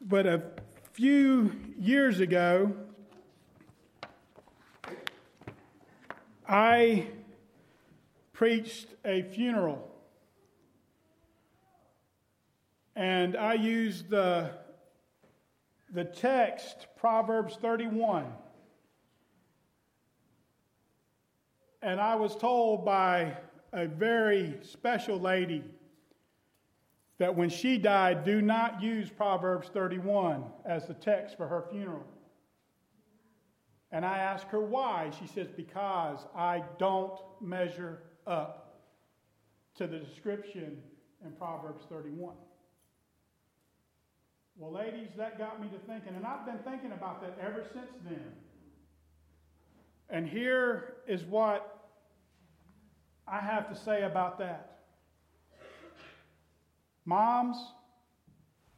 But 0.00 0.26
a 0.26 0.42
few 0.92 1.50
years 1.76 2.20
ago, 2.20 2.72
I 6.52 7.06
preached 8.34 8.88
a 9.06 9.22
funeral. 9.22 9.90
And 12.94 13.38
I 13.38 13.54
used 13.54 14.10
the, 14.10 14.50
the 15.94 16.04
text, 16.04 16.88
Proverbs 16.98 17.56
31. 17.56 18.26
And 21.80 21.98
I 21.98 22.16
was 22.16 22.36
told 22.36 22.84
by 22.84 23.38
a 23.72 23.86
very 23.86 24.58
special 24.60 25.18
lady 25.18 25.64
that 27.16 27.34
when 27.34 27.48
she 27.48 27.78
died, 27.78 28.26
do 28.26 28.42
not 28.42 28.82
use 28.82 29.08
Proverbs 29.08 29.68
31 29.68 30.44
as 30.66 30.86
the 30.86 30.92
text 30.92 31.38
for 31.38 31.48
her 31.48 31.64
funeral. 31.70 32.04
And 33.92 34.06
I 34.06 34.18
asked 34.18 34.46
her 34.48 34.60
why. 34.60 35.10
She 35.20 35.26
says, 35.26 35.48
Because 35.54 36.20
I 36.34 36.62
don't 36.78 37.20
measure 37.40 38.02
up 38.26 38.80
to 39.76 39.86
the 39.86 39.98
description 39.98 40.78
in 41.24 41.32
Proverbs 41.32 41.84
31. 41.90 42.34
Well, 44.56 44.72
ladies, 44.72 45.08
that 45.16 45.38
got 45.38 45.60
me 45.60 45.68
to 45.68 45.78
thinking, 45.86 46.14
and 46.14 46.26
I've 46.26 46.44
been 46.44 46.58
thinking 46.58 46.92
about 46.92 47.20
that 47.22 47.38
ever 47.40 47.64
since 47.72 47.90
then. 48.04 48.32
And 50.10 50.28
here 50.28 50.96
is 51.08 51.24
what 51.24 51.90
I 53.26 53.40
have 53.40 53.68
to 53.70 53.74
say 53.74 54.02
about 54.02 54.38
that. 54.38 54.78
Moms, 57.04 57.56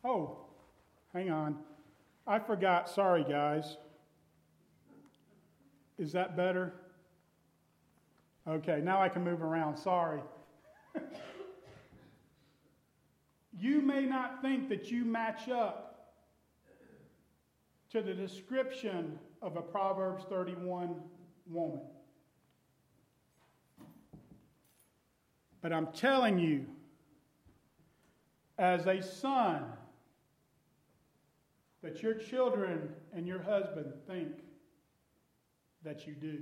oh, 0.04 0.46
hang 1.12 1.30
on. 1.30 1.58
I 2.26 2.38
forgot. 2.38 2.88
Sorry, 2.88 3.24
guys. 3.24 3.76
Is 5.98 6.12
that 6.12 6.36
better? 6.36 6.72
Okay, 8.46 8.80
now 8.82 9.00
I 9.00 9.08
can 9.08 9.24
move 9.24 9.42
around. 9.42 9.76
Sorry. 9.76 10.20
you 13.58 13.80
may 13.80 14.04
not 14.04 14.42
think 14.42 14.68
that 14.68 14.90
you 14.90 15.04
match 15.04 15.48
up 15.48 16.12
to 17.90 18.02
the 18.02 18.12
description 18.12 19.18
of 19.40 19.56
a 19.56 19.62
Proverbs 19.62 20.24
31 20.28 20.96
woman. 21.46 21.80
But 25.62 25.72
I'm 25.72 25.86
telling 25.92 26.38
you, 26.38 26.66
as 28.58 28.86
a 28.86 29.00
son, 29.00 29.64
that 31.82 32.02
your 32.02 32.14
children 32.14 32.88
and 33.14 33.26
your 33.26 33.42
husband 33.42 33.92
think 34.06 34.32
that 35.84 36.06
you 36.06 36.14
do. 36.14 36.38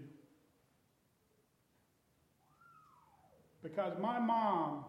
Because 3.63 3.93
my 4.01 4.19
mom 4.19 4.85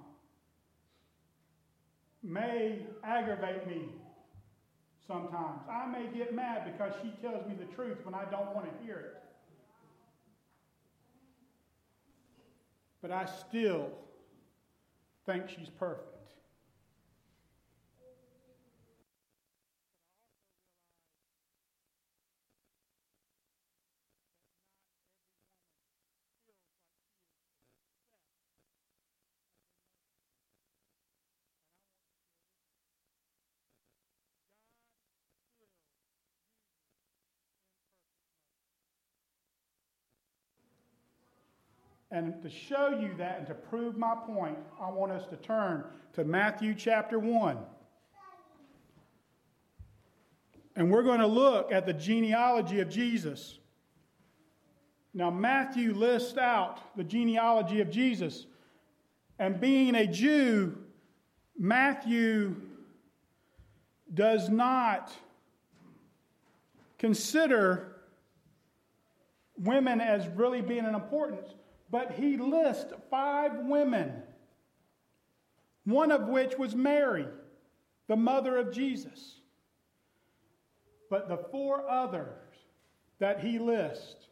may 2.24 2.80
aggravate 3.04 3.68
me 3.68 3.90
sometimes. 5.06 5.62
I 5.70 5.86
may 5.88 6.08
get 6.18 6.34
mad 6.34 6.72
because 6.72 6.94
she 7.02 7.10
tells 7.22 7.46
me 7.48 7.56
the 7.60 7.66
truth 7.76 7.98
when 8.04 8.16
I 8.16 8.24
don't 8.32 8.54
want 8.56 8.66
to 8.66 8.86
hear 8.86 8.98
it. 8.98 9.24
But 13.02 13.12
I 13.12 13.26
still 13.26 13.90
think 15.26 15.50
she's 15.50 15.70
perfect. 15.70 16.13
And 42.14 42.40
to 42.44 42.50
show 42.50 42.90
you 42.90 43.16
that 43.18 43.40
and 43.40 43.48
to 43.48 43.56
prove 43.56 43.98
my 43.98 44.14
point, 44.14 44.56
I 44.80 44.92
want 44.92 45.12
us 45.12 45.26
to 45.32 45.36
turn 45.36 45.84
to 46.14 46.24
Matthew 46.24 46.76
chapter 46.76 47.18
1. 47.18 47.58
And 50.76 50.92
we're 50.92 51.02
going 51.02 51.22
to 51.22 51.28
look 51.28 51.72
at 51.72 51.88
the 51.88 51.94
genealogy 51.94 52.82
of 52.82 52.90
Jesus. 52.90 53.58
Now, 55.16 55.32
Matthew 55.32 55.92
lists 55.94 56.38
out 56.38 56.96
the 56.96 57.04
genealogy 57.04 57.82
of 57.82 57.90
Jesus. 57.90 58.46
And 59.40 59.60
being 59.60 59.96
a 59.96 60.06
Jew, 60.06 60.78
Matthew 61.58 62.58
does 64.14 64.50
not 64.50 65.12
consider 67.00 67.96
women 69.58 70.00
as 70.00 70.28
really 70.28 70.62
being 70.62 70.86
an 70.86 70.94
importance, 70.94 71.48
but 71.94 72.14
he 72.14 72.38
lists 72.38 72.92
five 73.12 73.52
women, 73.66 74.12
one 75.86 76.12
of 76.12 76.28
which 76.28 76.58
was 76.58 76.74
Mary, 76.74 77.28
the 78.08 78.16
mother 78.16 78.58
of 78.58 78.74
Jesus. 78.74 79.42
But 81.12 81.30
the 81.30 81.38
four 81.38 81.88
others 81.88 82.50
that 83.20 83.42
he 83.42 83.60
lists 83.60 84.28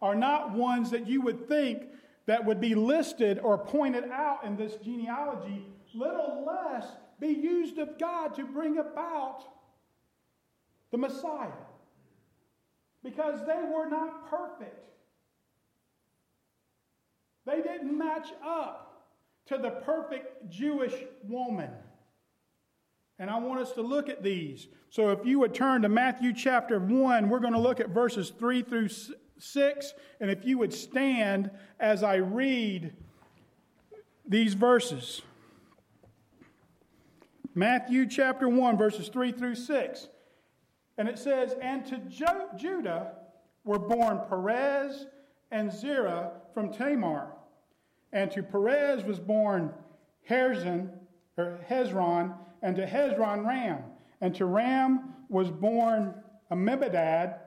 are 0.00 0.14
not 0.14 0.52
ones 0.52 0.90
that 0.92 1.06
you 1.06 1.20
would 1.20 1.46
think 1.46 1.82
that 2.24 2.42
would 2.42 2.58
be 2.58 2.74
listed 2.74 3.38
or 3.40 3.58
pointed 3.58 4.04
out 4.10 4.44
in 4.44 4.56
this 4.56 4.76
genealogy, 4.76 5.66
little 5.92 6.42
less 6.46 6.86
be 7.20 7.28
used 7.28 7.76
of 7.76 7.98
God 7.98 8.34
to 8.36 8.44
bring 8.44 8.78
about 8.78 9.42
the 10.90 10.96
Messiah. 10.96 11.50
Because 13.04 13.46
they 13.46 13.62
were 13.62 13.90
not 13.90 14.30
perfect. 14.30 14.88
Didn't 17.78 17.96
match 17.96 18.28
up 18.44 19.04
to 19.46 19.56
the 19.56 19.70
perfect 19.70 20.50
Jewish 20.50 20.94
woman. 21.28 21.70
And 23.20 23.30
I 23.30 23.38
want 23.38 23.60
us 23.60 23.72
to 23.72 23.82
look 23.82 24.08
at 24.08 24.22
these. 24.22 24.66
So 24.90 25.10
if 25.10 25.24
you 25.24 25.38
would 25.38 25.54
turn 25.54 25.82
to 25.82 25.88
Matthew 25.88 26.32
chapter 26.32 26.80
1, 26.80 27.28
we're 27.28 27.38
going 27.38 27.52
to 27.52 27.60
look 27.60 27.78
at 27.78 27.90
verses 27.90 28.30
3 28.30 28.62
through 28.62 28.88
6. 29.38 29.94
And 30.20 30.30
if 30.30 30.44
you 30.44 30.58
would 30.58 30.72
stand 30.74 31.50
as 31.78 32.02
I 32.02 32.16
read 32.16 32.94
these 34.26 34.54
verses. 34.54 35.22
Matthew 37.54 38.06
chapter 38.06 38.48
1, 38.48 38.76
verses 38.76 39.08
3 39.08 39.32
through 39.32 39.54
6. 39.54 40.08
And 40.96 41.08
it 41.08 41.18
says, 41.18 41.54
And 41.62 41.86
to 41.86 41.98
Judah 42.56 43.12
were 43.64 43.78
born 43.78 44.20
Perez 44.28 45.06
and 45.52 45.72
Zerah 45.72 46.32
from 46.52 46.72
Tamar. 46.72 47.32
And 48.12 48.30
to 48.32 48.42
Perez 48.42 49.04
was 49.04 49.18
born 49.18 49.72
Herzon, 50.28 50.90
or 51.36 51.60
Hezron, 51.68 52.34
and 52.62 52.76
to 52.76 52.86
Hezron 52.86 53.46
Ram. 53.46 53.82
And 54.20 54.34
to 54.36 54.46
Ram 54.46 55.14
was 55.28 55.50
born 55.50 56.14
Amminadab, 56.50 57.40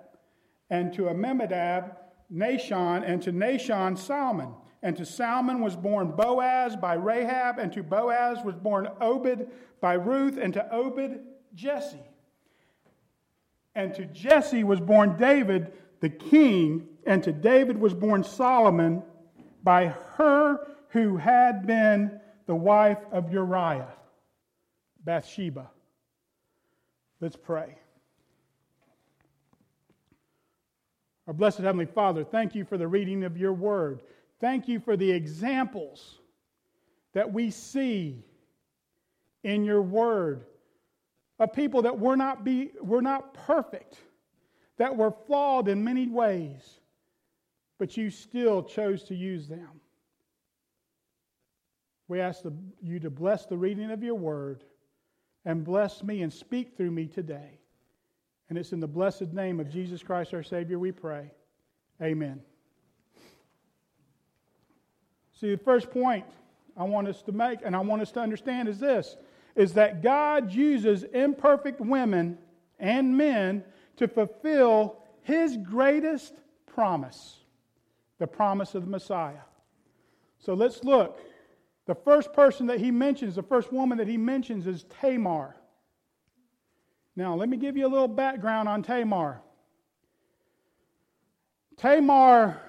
and 0.70 0.94
to 0.94 1.10
Amminadab 1.10 1.98
Nahshon, 2.34 3.04
and 3.06 3.22
to 3.24 3.34
Nahshon 3.34 3.98
Salmon. 3.98 4.54
And 4.84 4.96
to 4.98 5.06
Salmon 5.06 5.62
was 5.62 5.76
born 5.76 6.12
Boaz 6.12 6.76
by 6.76 6.94
Rahab, 6.94 7.60
and 7.60 7.72
to 7.74 7.84
Boaz 7.84 8.44
was 8.44 8.56
born 8.56 8.88
Obed 9.00 9.48
by 9.80 9.94
Ruth, 9.94 10.38
and 10.38 10.54
to 10.54 10.74
Obed 10.74 11.20
Jesse. 11.54 12.00
And 13.76 13.94
to 13.96 14.06
Jesse 14.06 14.64
was 14.64 14.80
born 14.80 15.18
David 15.18 15.74
the 16.02 16.10
king, 16.10 16.88
and 17.06 17.24
to 17.24 17.32
David 17.32 17.78
was 17.78 17.94
born 17.94 18.24
Solomon 18.24 19.04
by 19.64 19.88
her 20.16 20.68
who 20.90 21.18
had 21.18 21.66
been 21.66 22.20
the 22.48 22.56
wife 22.56 23.00
of 23.12 23.32
Uriah, 23.32 23.94
Bathsheba. 25.04 25.70
Let's 27.20 27.36
pray. 27.36 27.76
Our 31.28 31.34
blessed 31.34 31.60
Heavenly 31.60 31.86
Father, 31.86 32.24
thank 32.24 32.56
you 32.56 32.66
for 32.66 32.78
the 32.78 32.88
reading 32.88 33.24
of 33.24 33.38
your 33.38 33.54
word. 33.54 34.02
Thank 34.40 34.68
you 34.68 34.80
for 34.80 34.98
the 34.98 35.10
examples 35.10 36.20
that 37.14 37.32
we 37.32 37.52
see 37.52 38.26
in 39.44 39.64
your 39.64 39.82
word 39.82 40.46
of 41.40 41.54
people 41.54 41.84
that 41.84 41.98
were 41.98 42.16
not, 42.16 42.44
be, 42.44 42.72
were 42.82 43.02
not 43.02 43.34
perfect, 43.34 43.98
that 44.78 44.96
were 44.96 45.12
flawed 45.12 45.68
in 45.68 45.84
many 45.84 46.08
ways, 46.08 46.81
but 47.82 47.98
you 47.98 48.12
still 48.12 48.62
chose 48.62 49.02
to 49.02 49.16
use 49.16 49.48
them. 49.48 49.82
We 52.08 52.20
ask 52.20 52.44
the, 52.44 52.54
you 52.80 53.00
to 53.00 53.10
bless 53.10 53.48
the 53.48 53.58
reading 53.58 53.90
of 53.90 54.04
your 54.04 54.14
word 54.14 54.64
and 55.46 55.64
bless 55.64 56.04
me 56.04 56.22
and 56.22 56.32
speak 56.32 56.78
through 56.78 56.92
me 56.92 57.08
today. 57.08 57.58
And 58.50 58.60
it's 58.60 58.72
in 58.72 58.82
the 58.82 58.88
blessed 58.88 59.34
name 59.34 59.60
of 59.60 59.68
Jesus 59.68 60.04
Christ 60.04 60.32
our 60.32 60.44
Savior 60.44 60.78
we 60.78 60.92
pray. 60.92 61.32
Amen. 62.00 62.44
See, 65.40 65.50
the 65.50 65.58
first 65.58 65.90
point 65.90 66.26
I 66.78 66.84
want 66.84 67.08
us 67.08 67.24
to 67.24 67.32
make 67.32 67.62
and 67.66 67.76
I 67.76 67.80
want 67.80 68.04
us 68.04 68.12
to 68.12 68.20
understand 68.20 68.70
is 68.70 68.78
this 68.78 69.18
is 69.56 69.74
that 69.74 70.04
God 70.04 70.54
uses 70.54 71.02
imperfect 71.02 71.82
women 71.82 72.38
and 72.78 73.18
men 73.18 73.64
to 73.98 74.08
fulfill 74.08 74.98
his 75.24 75.58
greatest 75.58 76.36
promise, 76.68 77.41
the 78.22 78.28
promise 78.28 78.76
of 78.76 78.86
the 78.86 78.90
Messiah. 78.90 79.42
So 80.38 80.54
let's 80.54 80.84
look. 80.84 81.20
The 81.88 81.96
first 81.96 82.32
person 82.34 82.68
that 82.68 82.80
he 82.80 82.92
mentions, 82.92 83.34
the 83.34 83.42
first 83.42 83.74
woman 83.74 83.98
that 83.98 84.08
he 84.08 84.16
mentions 84.16 84.68
is 84.68 84.86
Tamar. 85.02 85.56
Now, 87.16 87.34
let 87.34 87.50
me 87.50 87.58
give 87.58 87.76
you 87.76 87.88
a 87.88 87.90
little 87.90 88.08
background 88.08 88.70
on 88.70 88.84
Tamar. 88.84 89.42
Tamar 91.78 92.62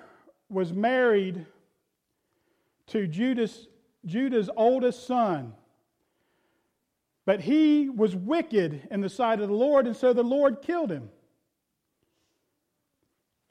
was 0.48 0.72
married 0.72 1.44
to 2.86 3.06
Judas, 3.06 3.66
Judah's 4.06 4.48
oldest 4.56 5.06
son. 5.06 5.52
But 7.26 7.42
he 7.42 7.90
was 7.90 8.16
wicked 8.16 8.88
in 8.90 9.02
the 9.02 9.10
sight 9.10 9.38
of 9.38 9.48
the 9.48 9.54
Lord, 9.54 9.86
and 9.86 9.94
so 9.94 10.14
the 10.14 10.24
Lord 10.24 10.62
killed 10.62 10.90
him. 10.90 11.10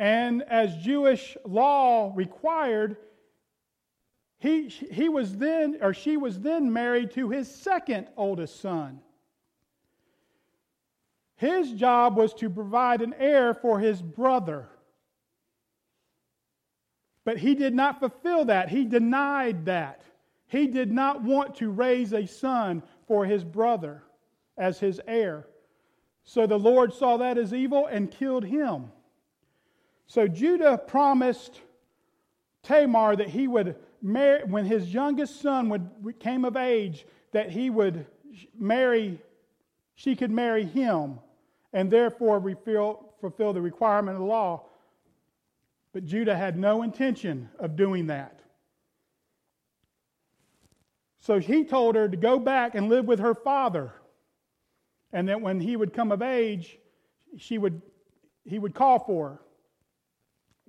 And 0.02 0.42
as 0.42 0.76
Jewish 0.78 1.38
law 1.46 2.12
required, 2.16 2.98
he, 4.40 4.68
he 4.68 5.10
was 5.10 5.38
then, 5.38 5.78
or 5.80 5.94
she 5.94 6.18
was 6.18 6.40
then 6.40 6.74
married 6.74 7.12
to 7.12 7.30
his 7.30 7.48
second 7.48 8.08
oldest 8.18 8.60
son. 8.60 9.02
His 11.36 11.72
job 11.74 12.18
was 12.18 12.34
to 12.36 12.50
provide 12.50 13.04
an 13.04 13.14
heir 13.20 13.54
for 13.54 13.80
his 13.80 14.02
brother. 14.02 14.70
But 17.24 17.38
he 17.38 17.54
did 17.54 17.76
not 17.76 18.00
fulfill 18.00 18.46
that. 18.46 18.70
He 18.70 18.86
denied 18.86 19.66
that. 19.66 20.02
He 20.48 20.66
did 20.66 20.92
not 20.92 21.22
want 21.22 21.54
to 21.58 21.70
raise 21.70 22.12
a 22.12 22.26
son 22.26 22.82
for 23.08 23.24
his 23.24 23.44
brother 23.44 24.02
as 24.58 24.80
his 24.80 25.00
heir. 25.06 25.46
So 26.24 26.48
the 26.48 26.58
Lord 26.58 26.92
saw 26.92 27.18
that 27.18 27.38
as 27.38 27.54
evil 27.54 27.86
and 27.86 28.10
killed 28.10 28.46
him. 28.46 28.92
So 30.12 30.28
Judah 30.28 30.78
promised 30.78 31.62
Tamar 32.64 33.16
that 33.16 33.30
he 33.30 33.48
would 33.48 33.78
marry, 34.02 34.44
when 34.44 34.66
his 34.66 34.94
youngest 34.94 35.40
son 35.40 35.70
would, 35.70 35.90
came 36.20 36.44
of 36.44 36.58
age, 36.58 37.06
that 37.32 37.50
he 37.50 37.70
would 37.70 38.06
marry, 38.60 39.22
she 39.96 40.18
could 40.18 40.30
marry 40.30 40.66
him 40.66 41.20
and 41.72 41.90
therefore 41.90 42.42
fulfill, 42.42 43.14
fulfill 43.22 43.54
the 43.54 43.62
requirement 43.62 44.18
of 44.18 44.20
the 44.24 44.28
law. 44.28 44.66
But 45.94 46.04
Judah 46.04 46.36
had 46.36 46.58
no 46.58 46.82
intention 46.82 47.50
of 47.58 47.78
doing 47.78 48.08
that. 48.08 48.42
So 51.22 51.40
he 51.40 51.64
told 51.64 51.96
her 51.96 52.10
to 52.10 52.18
go 52.18 52.38
back 52.38 52.76
and 52.76 52.90
live 52.90 53.06
with 53.06 53.20
her 53.20 53.34
father. 53.34 53.94
And 55.14 55.30
that 55.30 55.40
when 55.40 55.62
he 55.62 55.78
would 55.78 55.94
come 55.94 56.12
of 56.12 56.22
age, 56.22 56.80
she 57.38 57.58
would, 57.58 57.82
he 58.44 58.60
would 58.60 58.76
call 58.76 59.00
for 59.00 59.30
her. 59.30 59.40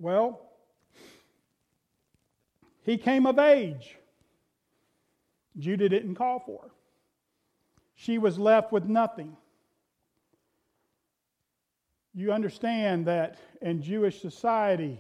Well, 0.03 0.41
he 2.83 2.99
came 2.99 3.25
of 3.25 3.39
age. 3.39 3.97
Judah 5.57 5.89
didn't 5.89 6.17
call 6.17 6.41
for 6.41 6.63
her. 6.65 6.71
She 7.95 8.19
was 8.19 8.37
left 8.37 8.73
with 8.73 8.87
nothing. 8.87 9.37
You 12.15 12.33
understand 12.33 13.07
that 13.07 13.39
in 13.61 13.81
Jewish 13.81 14.21
society, 14.21 14.99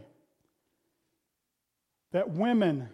that 2.12 2.30
women, 2.30 2.88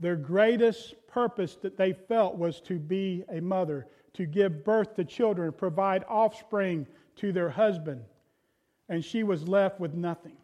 their 0.00 0.16
greatest 0.16 0.96
purpose 1.06 1.54
that 1.62 1.76
they 1.76 1.92
felt 1.92 2.36
was 2.36 2.60
to 2.62 2.80
be 2.80 3.22
a 3.32 3.40
mother, 3.40 3.86
to 4.14 4.26
give 4.26 4.64
birth 4.64 4.96
to 4.96 5.04
children, 5.04 5.52
provide 5.52 6.02
offspring 6.08 6.88
to 7.14 7.32
their 7.32 7.50
husband. 7.50 8.02
And 8.90 9.02
she 9.02 9.22
was 9.22 9.48
left 9.48 9.80
with 9.80 9.94
nothing. 9.94 10.36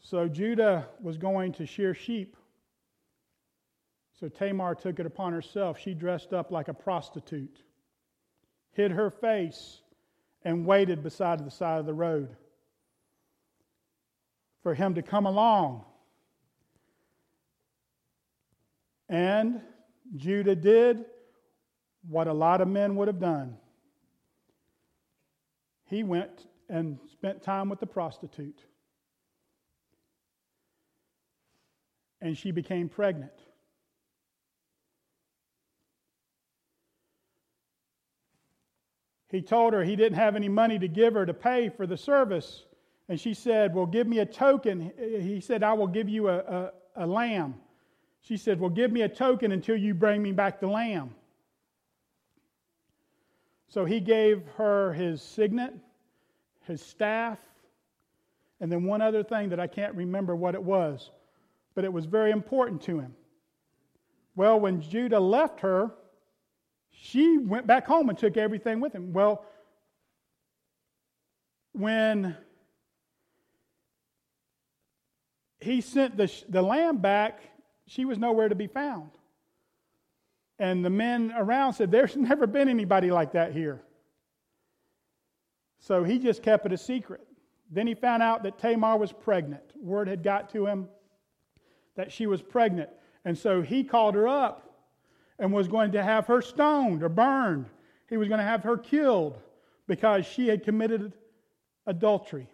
So 0.00 0.28
Judah 0.28 0.88
was 1.00 1.16
going 1.16 1.52
to 1.52 1.66
shear 1.66 1.94
sheep. 1.94 2.36
So 4.20 4.28
Tamar 4.28 4.74
took 4.74 5.00
it 5.00 5.06
upon 5.06 5.32
herself. 5.32 5.78
She 5.78 5.94
dressed 5.94 6.32
up 6.32 6.50
like 6.50 6.68
a 6.68 6.74
prostitute, 6.74 7.62
hid 8.72 8.90
her 8.90 9.08
face, 9.08 9.80
and 10.42 10.66
waited 10.66 11.02
beside 11.02 11.44
the 11.44 11.50
side 11.50 11.78
of 11.78 11.86
the 11.86 11.94
road 11.94 12.36
for 14.62 14.74
him 14.74 14.94
to 14.96 15.02
come 15.02 15.26
along. 15.26 15.84
And 19.08 19.60
Judah 20.16 20.56
did 20.56 21.04
what 22.08 22.26
a 22.26 22.32
lot 22.32 22.60
of 22.60 22.68
men 22.68 22.96
would 22.96 23.08
have 23.08 23.20
done. 23.20 23.56
He 25.86 26.02
went 26.02 26.46
and 26.68 26.98
spent 27.12 27.42
time 27.42 27.68
with 27.68 27.80
the 27.80 27.86
prostitute. 27.86 28.64
And 32.20 32.36
she 32.36 32.50
became 32.50 32.88
pregnant. 32.88 33.32
He 39.28 39.42
told 39.42 39.72
her 39.72 39.82
he 39.82 39.96
didn't 39.96 40.16
have 40.16 40.36
any 40.36 40.48
money 40.48 40.78
to 40.78 40.86
give 40.86 41.14
her 41.14 41.26
to 41.26 41.34
pay 41.34 41.68
for 41.68 41.86
the 41.86 41.96
service. 41.96 42.64
And 43.08 43.20
she 43.20 43.34
said, 43.34 43.74
Well, 43.74 43.84
give 43.84 44.06
me 44.06 44.20
a 44.20 44.26
token. 44.26 44.92
He 44.96 45.40
said, 45.40 45.62
I 45.62 45.72
will 45.72 45.88
give 45.88 46.08
you 46.08 46.28
a, 46.28 46.38
a, 46.38 46.70
a 46.96 47.06
lamb. 47.06 47.56
She 48.20 48.36
said, 48.36 48.60
Well, 48.60 48.70
give 48.70 48.92
me 48.92 49.02
a 49.02 49.08
token 49.08 49.52
until 49.52 49.76
you 49.76 49.92
bring 49.92 50.22
me 50.22 50.32
back 50.32 50.60
the 50.60 50.68
lamb. 50.68 51.14
So 53.68 53.84
he 53.84 54.00
gave 54.00 54.42
her 54.56 54.92
his 54.92 55.20
signet, 55.22 55.74
his 56.66 56.80
staff, 56.80 57.38
and 58.60 58.70
then 58.70 58.84
one 58.84 59.02
other 59.02 59.22
thing 59.22 59.48
that 59.50 59.60
I 59.60 59.66
can't 59.66 59.94
remember 59.94 60.36
what 60.36 60.54
it 60.54 60.62
was, 60.62 61.10
but 61.74 61.84
it 61.84 61.92
was 61.92 62.06
very 62.06 62.30
important 62.30 62.82
to 62.82 63.00
him. 63.00 63.14
Well, 64.36 64.58
when 64.60 64.80
Judah 64.80 65.20
left 65.20 65.60
her, 65.60 65.90
she 66.90 67.38
went 67.38 67.66
back 67.66 67.86
home 67.86 68.08
and 68.08 68.16
took 68.16 68.36
everything 68.36 68.80
with 68.80 68.92
him. 68.92 69.12
Well, 69.12 69.44
when 71.72 72.36
he 75.60 75.80
sent 75.80 76.16
the, 76.16 76.32
the 76.48 76.62
lamb 76.62 76.98
back, 76.98 77.40
she 77.86 78.04
was 78.04 78.18
nowhere 78.18 78.48
to 78.48 78.54
be 78.54 78.66
found. 78.66 79.10
And 80.64 80.82
the 80.82 80.88
men 80.88 81.30
around 81.36 81.74
said, 81.74 81.90
There's 81.90 82.16
never 82.30 82.46
been 82.46 82.70
anybody 82.70 83.10
like 83.10 83.32
that 83.32 83.52
here. 83.52 83.82
So 85.78 86.02
he 86.02 86.18
just 86.18 86.42
kept 86.42 86.64
it 86.64 86.72
a 86.72 86.78
secret. 86.78 87.20
Then 87.70 87.86
he 87.86 87.94
found 87.94 88.22
out 88.22 88.42
that 88.44 88.58
Tamar 88.58 88.96
was 88.96 89.12
pregnant. 89.12 89.62
Word 89.76 90.08
had 90.08 90.22
got 90.22 90.48
to 90.52 90.66
him 90.66 90.88
that 91.96 92.10
she 92.10 92.26
was 92.26 92.40
pregnant. 92.40 92.88
And 93.26 93.36
so 93.36 93.60
he 93.60 93.84
called 93.84 94.14
her 94.14 94.26
up 94.26 94.86
and 95.38 95.52
was 95.52 95.68
going 95.68 95.92
to 95.92 96.02
have 96.02 96.26
her 96.28 96.40
stoned 96.40 97.02
or 97.02 97.10
burned. 97.10 97.66
He 98.08 98.16
was 98.16 98.28
going 98.28 98.38
to 98.38 98.44
have 98.44 98.62
her 98.62 98.78
killed 98.78 99.38
because 99.86 100.24
she 100.24 100.48
had 100.48 100.64
committed 100.64 101.12
adultery. 101.86 102.48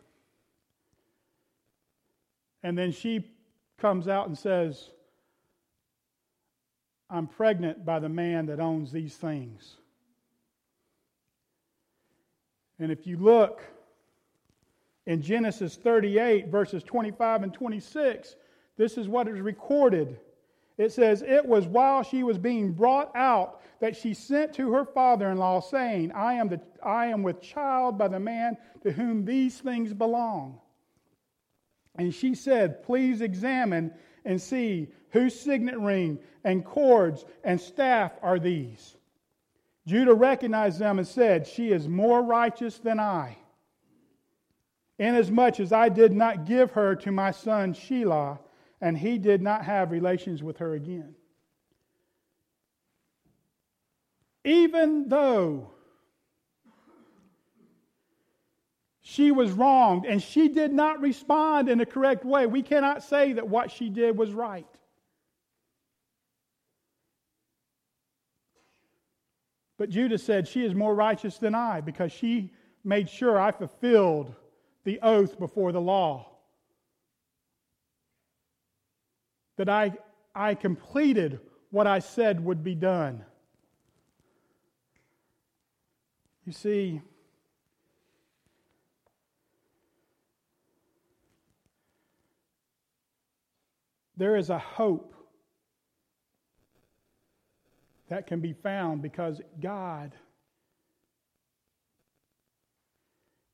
And 2.64 2.76
then 2.76 2.90
she 2.90 3.24
comes 3.78 4.08
out 4.08 4.26
and 4.26 4.36
says, 4.36 4.90
I'm 7.10 7.26
pregnant 7.26 7.84
by 7.84 7.98
the 7.98 8.08
man 8.08 8.46
that 8.46 8.60
owns 8.60 8.92
these 8.92 9.16
things. 9.16 9.76
And 12.78 12.92
if 12.92 13.06
you 13.06 13.16
look 13.18 13.62
in 15.06 15.20
Genesis 15.20 15.76
38, 15.76 16.48
verses 16.48 16.82
25 16.84 17.42
and 17.42 17.52
26, 17.52 18.36
this 18.76 18.96
is 18.96 19.08
what 19.08 19.28
is 19.28 19.40
recorded. 19.40 20.18
It 20.78 20.92
says, 20.92 21.22
It 21.22 21.44
was 21.44 21.66
while 21.66 22.02
she 22.02 22.22
was 22.22 22.38
being 22.38 22.72
brought 22.72 23.14
out 23.14 23.60
that 23.80 23.96
she 23.96 24.14
sent 24.14 24.54
to 24.54 24.72
her 24.72 24.84
father 24.84 25.30
in 25.30 25.38
law, 25.38 25.60
saying, 25.60 26.12
I 26.12 26.34
am, 26.34 26.48
the, 26.48 26.60
I 26.82 27.06
am 27.06 27.22
with 27.22 27.42
child 27.42 27.98
by 27.98 28.08
the 28.08 28.20
man 28.20 28.56
to 28.82 28.92
whom 28.92 29.24
these 29.24 29.58
things 29.58 29.92
belong. 29.92 30.60
And 31.96 32.14
she 32.14 32.34
said, 32.34 32.82
Please 32.82 33.20
examine 33.20 33.92
and 34.24 34.40
see 34.40 34.88
whose 35.10 35.38
signet 35.38 35.78
ring 35.78 36.18
and 36.44 36.64
cords 36.64 37.24
and 37.44 37.60
staff 37.60 38.12
are 38.22 38.38
these. 38.38 38.96
Judah 39.86 40.14
recognized 40.14 40.78
them 40.78 40.98
and 40.98 41.06
said, 41.06 41.46
She 41.46 41.72
is 41.72 41.88
more 41.88 42.22
righteous 42.22 42.78
than 42.78 43.00
I, 43.00 43.36
inasmuch 44.98 45.60
as 45.60 45.72
I 45.72 45.88
did 45.88 46.12
not 46.12 46.44
give 46.46 46.72
her 46.72 46.94
to 46.96 47.10
my 47.10 47.30
son 47.30 47.74
Shelah, 47.74 48.38
and 48.80 48.96
he 48.96 49.18
did 49.18 49.42
not 49.42 49.64
have 49.64 49.90
relations 49.90 50.42
with 50.42 50.58
her 50.58 50.74
again. 50.74 51.14
Even 54.44 55.08
though 55.08 55.70
she 59.10 59.32
was 59.32 59.50
wronged 59.50 60.04
and 60.04 60.22
she 60.22 60.46
did 60.46 60.72
not 60.72 61.00
respond 61.00 61.68
in 61.68 61.78
the 61.78 61.84
correct 61.84 62.24
way. 62.24 62.46
We 62.46 62.62
cannot 62.62 63.02
say 63.02 63.32
that 63.32 63.48
what 63.48 63.72
she 63.72 63.90
did 63.90 64.16
was 64.16 64.32
right. 64.32 64.69
But 69.80 69.88
Judah 69.88 70.18
said, 70.18 70.46
She 70.46 70.62
is 70.62 70.74
more 70.74 70.94
righteous 70.94 71.38
than 71.38 71.54
I 71.54 71.80
because 71.80 72.12
she 72.12 72.52
made 72.84 73.08
sure 73.08 73.40
I 73.40 73.50
fulfilled 73.50 74.34
the 74.84 75.00
oath 75.00 75.38
before 75.38 75.72
the 75.72 75.80
law. 75.80 76.26
That 79.56 79.70
I, 79.70 79.92
I 80.34 80.54
completed 80.54 81.40
what 81.70 81.86
I 81.86 82.00
said 82.00 82.44
would 82.44 82.62
be 82.62 82.74
done. 82.74 83.24
You 86.44 86.52
see, 86.52 87.00
there 94.18 94.36
is 94.36 94.50
a 94.50 94.58
hope 94.58 95.14
that 98.10 98.26
can 98.26 98.40
be 98.40 98.52
found 98.52 99.00
because 99.02 99.40
God 99.60 100.14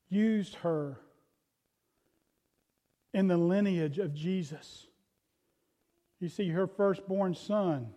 used 0.09 0.55
her 0.57 0.99
in 3.13 3.29
the 3.29 3.37
lineage 3.37 3.99
of 3.99 4.15
Jesus. 4.15 4.87
You 6.21 6.31
see, 6.31 6.49
her 6.49 6.67
firstborn 6.67 7.35
son, 7.35 7.89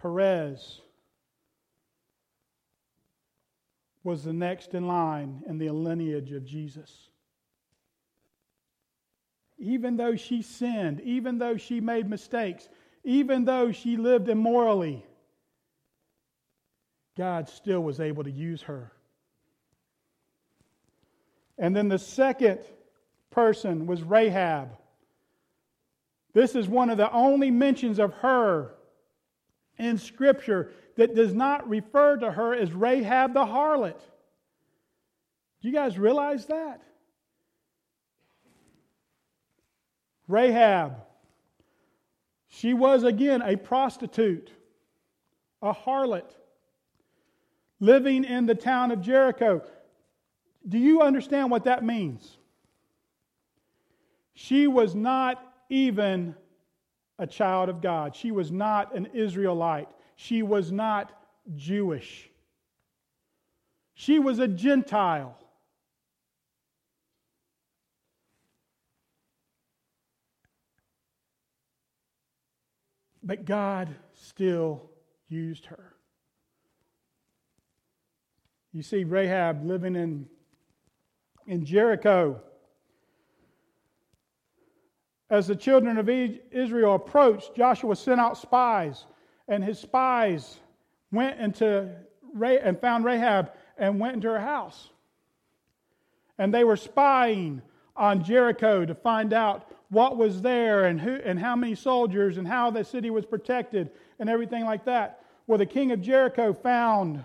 Perez, 0.00 0.82
was 4.02 4.24
the 4.24 4.32
next 4.34 4.74
in 4.74 4.86
line 4.86 5.42
in 5.48 5.56
the 5.56 5.70
lineage 5.70 6.32
of 6.32 6.44
Jesus 6.44 7.08
even 9.56 9.96
though 9.96 10.14
she 10.14 10.42
sinned, 10.42 11.00
even 11.00 11.38
though 11.38 11.56
she 11.56 11.80
made 11.80 12.08
mistakes, 12.08 12.68
even 13.04 13.44
though 13.44 13.70
she 13.70 13.96
lived 13.96 14.28
immorally, 14.28 15.04
God 17.16 17.48
still 17.48 17.80
was 17.80 18.00
able 18.00 18.24
to 18.24 18.30
use 18.30 18.62
her. 18.62 18.90
And 21.58 21.76
then 21.76 21.88
the 21.88 21.98
second 21.98 22.60
person 23.30 23.86
was 23.86 24.02
Rahab. 24.02 24.76
This 26.32 26.56
is 26.56 26.68
one 26.68 26.90
of 26.90 26.96
the 26.96 27.12
only 27.12 27.50
mentions 27.50 27.98
of 27.98 28.12
her 28.14 28.74
in 29.78 29.98
Scripture 29.98 30.72
that 30.96 31.14
does 31.14 31.34
not 31.34 31.68
refer 31.68 32.16
to 32.16 32.30
her 32.30 32.54
as 32.54 32.72
Rahab 32.72 33.34
the 33.34 33.44
harlot. 33.44 33.98
Do 35.60 35.68
you 35.68 35.72
guys 35.72 35.98
realize 35.98 36.46
that? 36.46 36.82
Rahab. 40.26 40.96
She 42.56 42.72
was 42.72 43.02
again 43.02 43.42
a 43.42 43.56
prostitute, 43.56 44.52
a 45.60 45.74
harlot, 45.74 46.30
living 47.80 48.22
in 48.22 48.46
the 48.46 48.54
town 48.54 48.92
of 48.92 49.00
Jericho. 49.00 49.60
Do 50.68 50.78
you 50.78 51.02
understand 51.02 51.50
what 51.50 51.64
that 51.64 51.84
means? 51.84 52.36
She 54.34 54.68
was 54.68 54.94
not 54.94 55.42
even 55.68 56.36
a 57.18 57.26
child 57.26 57.70
of 57.70 57.80
God. 57.80 58.14
She 58.14 58.30
was 58.30 58.52
not 58.52 58.94
an 58.94 59.06
Israelite. 59.14 59.88
She 60.14 60.44
was 60.44 60.70
not 60.70 61.10
Jewish. 61.56 62.30
She 63.94 64.20
was 64.20 64.38
a 64.38 64.46
Gentile. 64.46 65.36
But 73.24 73.46
God 73.46 73.94
still 74.12 74.90
used 75.28 75.66
her. 75.66 75.94
You 78.72 78.82
see 78.82 79.04
Rahab 79.04 79.64
living 79.64 79.96
in, 79.96 80.26
in 81.46 81.64
Jericho. 81.64 82.40
as 85.30 85.46
the 85.46 85.56
children 85.56 85.96
of 85.98 86.08
Israel 86.08 86.94
approached, 86.94 87.56
Joshua 87.56 87.96
sent 87.96 88.20
out 88.20 88.36
spies, 88.36 89.06
and 89.48 89.64
his 89.64 89.78
spies 89.78 90.58
went 91.10 91.40
into 91.40 91.90
and 92.40 92.80
found 92.80 93.04
Rahab 93.04 93.52
and 93.78 93.98
went 93.98 94.14
into 94.14 94.28
her 94.28 94.40
house. 94.40 94.90
And 96.38 96.52
they 96.52 96.64
were 96.64 96.76
spying 96.76 97.62
on 97.96 98.22
Jericho 98.24 98.84
to 98.84 98.94
find 98.94 99.32
out 99.32 99.70
what 99.90 100.16
was 100.16 100.42
there 100.42 100.86
and 100.86 101.00
who 101.00 101.16
and 101.24 101.38
how 101.38 101.54
many 101.54 101.74
soldiers 101.74 102.38
and 102.38 102.46
how 102.46 102.70
the 102.70 102.84
city 102.84 103.10
was 103.10 103.24
protected 103.24 103.90
and 104.18 104.28
everything 104.28 104.64
like 104.64 104.84
that. 104.84 105.24
Well, 105.46 105.58
the 105.58 105.66
king 105.66 105.92
of 105.92 106.00
Jericho 106.00 106.52
found 106.52 107.22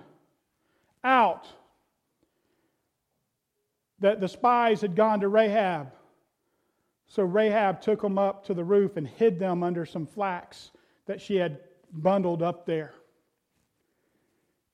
out 1.04 1.48
that 4.00 4.20
the 4.20 4.28
spies 4.28 4.82
had 4.82 4.96
gone 4.96 5.22
to 5.22 5.28
Rahab. 5.28 5.92
So 7.08 7.24
Rahab 7.24 7.82
took 7.82 8.02
them 8.02 8.18
up 8.18 8.46
to 8.46 8.54
the 8.54 8.64
roof 8.64 8.98
and 8.98 9.08
hid 9.08 9.40
them 9.40 9.64
under 9.64 9.86
some 9.86 10.06
flax 10.06 10.72
that 11.08 11.20
she 11.20 11.36
had 11.36 11.60
bundled 11.92 12.44
up 12.44 12.66
there. 12.66 12.94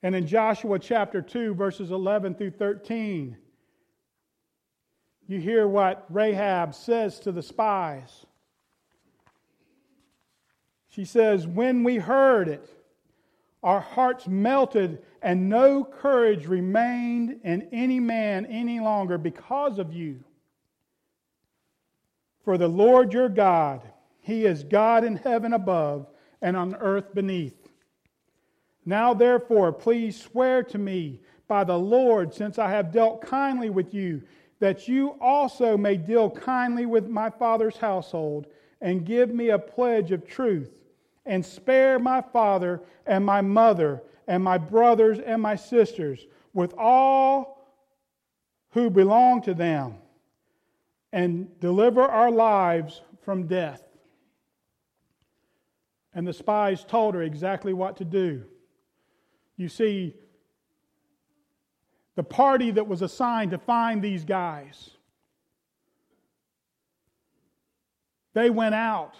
And 0.02 0.14
in 0.14 0.26
Joshua 0.26 0.78
chapter 0.78 1.22
2, 1.22 1.54
verses 1.54 1.90
11 1.90 2.34
through 2.34 2.50
13, 2.50 3.36
you 5.26 5.40
hear 5.40 5.66
what 5.66 6.06
Rahab 6.08 6.74
says 6.74 7.18
to 7.20 7.32
the 7.32 7.42
spies. 7.42 8.26
She 10.88 11.04
says, 11.04 11.46
When 11.46 11.84
we 11.84 11.96
heard 11.96 12.48
it, 12.48 12.68
our 13.62 13.80
hearts 13.80 14.28
melted, 14.28 15.02
and 15.20 15.48
no 15.48 15.84
courage 15.84 16.46
remained 16.46 17.40
in 17.42 17.68
any 17.72 17.98
man 17.98 18.46
any 18.46 18.78
longer 18.80 19.18
because 19.18 19.78
of 19.78 19.92
you. 19.92 20.22
For 22.44 22.56
the 22.56 22.68
Lord 22.68 23.12
your 23.12 23.28
God, 23.28 23.82
He 24.20 24.44
is 24.44 24.62
God 24.62 25.02
in 25.02 25.16
heaven 25.16 25.52
above 25.52 26.06
and 26.40 26.56
on 26.56 26.76
earth 26.76 27.12
beneath. 27.12 27.68
Now, 28.84 29.14
therefore, 29.14 29.72
please 29.72 30.20
swear 30.20 30.62
to 30.62 30.78
me 30.78 31.20
by 31.48 31.64
the 31.64 31.78
Lord, 31.78 32.32
since 32.32 32.58
I 32.58 32.70
have 32.70 32.92
dealt 32.92 33.20
kindly 33.20 33.68
with 33.68 33.92
you, 33.92 34.22
that 34.58 34.88
you 34.88 35.16
also 35.20 35.76
may 35.76 35.96
deal 35.96 36.30
kindly 36.30 36.86
with 36.86 37.08
my 37.08 37.30
father's 37.30 37.76
household, 37.76 38.46
and 38.80 39.06
give 39.06 39.32
me 39.32 39.50
a 39.50 39.58
pledge 39.58 40.12
of 40.12 40.26
truth, 40.26 40.70
and 41.24 41.44
spare 41.44 41.98
my 41.98 42.20
father 42.20 42.80
and 43.06 43.24
my 43.24 43.40
mother, 43.40 44.02
and 44.26 44.42
my 44.42 44.58
brothers 44.58 45.18
and 45.18 45.40
my 45.40 45.56
sisters, 45.56 46.26
with 46.52 46.74
all 46.76 47.70
who 48.70 48.90
belong 48.90 49.42
to 49.42 49.54
them, 49.54 49.94
and 51.12 51.58
deliver 51.60 52.02
our 52.02 52.30
lives 52.30 53.00
from 53.22 53.46
death. 53.46 53.82
And 56.14 56.26
the 56.26 56.32
spies 56.32 56.84
told 56.84 57.14
her 57.14 57.22
exactly 57.22 57.72
what 57.72 57.96
to 57.98 58.04
do. 58.04 58.44
You 59.56 59.68
see, 59.68 60.14
the 62.16 62.24
party 62.24 62.72
that 62.72 62.88
was 62.88 63.02
assigned 63.02 63.52
to 63.52 63.58
find 63.58 64.02
these 64.02 64.24
guys, 64.24 64.90
they 68.34 68.50
went 68.50 68.74
out. 68.74 69.14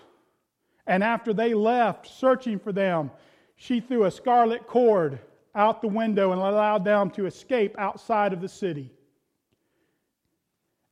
And 0.87 1.03
after 1.03 1.33
they 1.33 1.55
left 1.55 2.07
searching 2.07 2.59
for 2.59 2.73
them, 2.73 3.11
she 3.57 3.81
threw 3.81 4.05
a 4.05 4.11
scarlet 4.11 4.67
cord 4.67 5.19
out 5.55 5.81
the 5.81 5.89
window 5.89 6.33
and 6.33 6.41
allowed 6.41 6.85
them 6.85 7.11
to 7.11 7.27
escape 7.27 7.75
outside 7.79 8.33
of 8.33 8.41
the 8.41 8.49
city. 8.49 8.93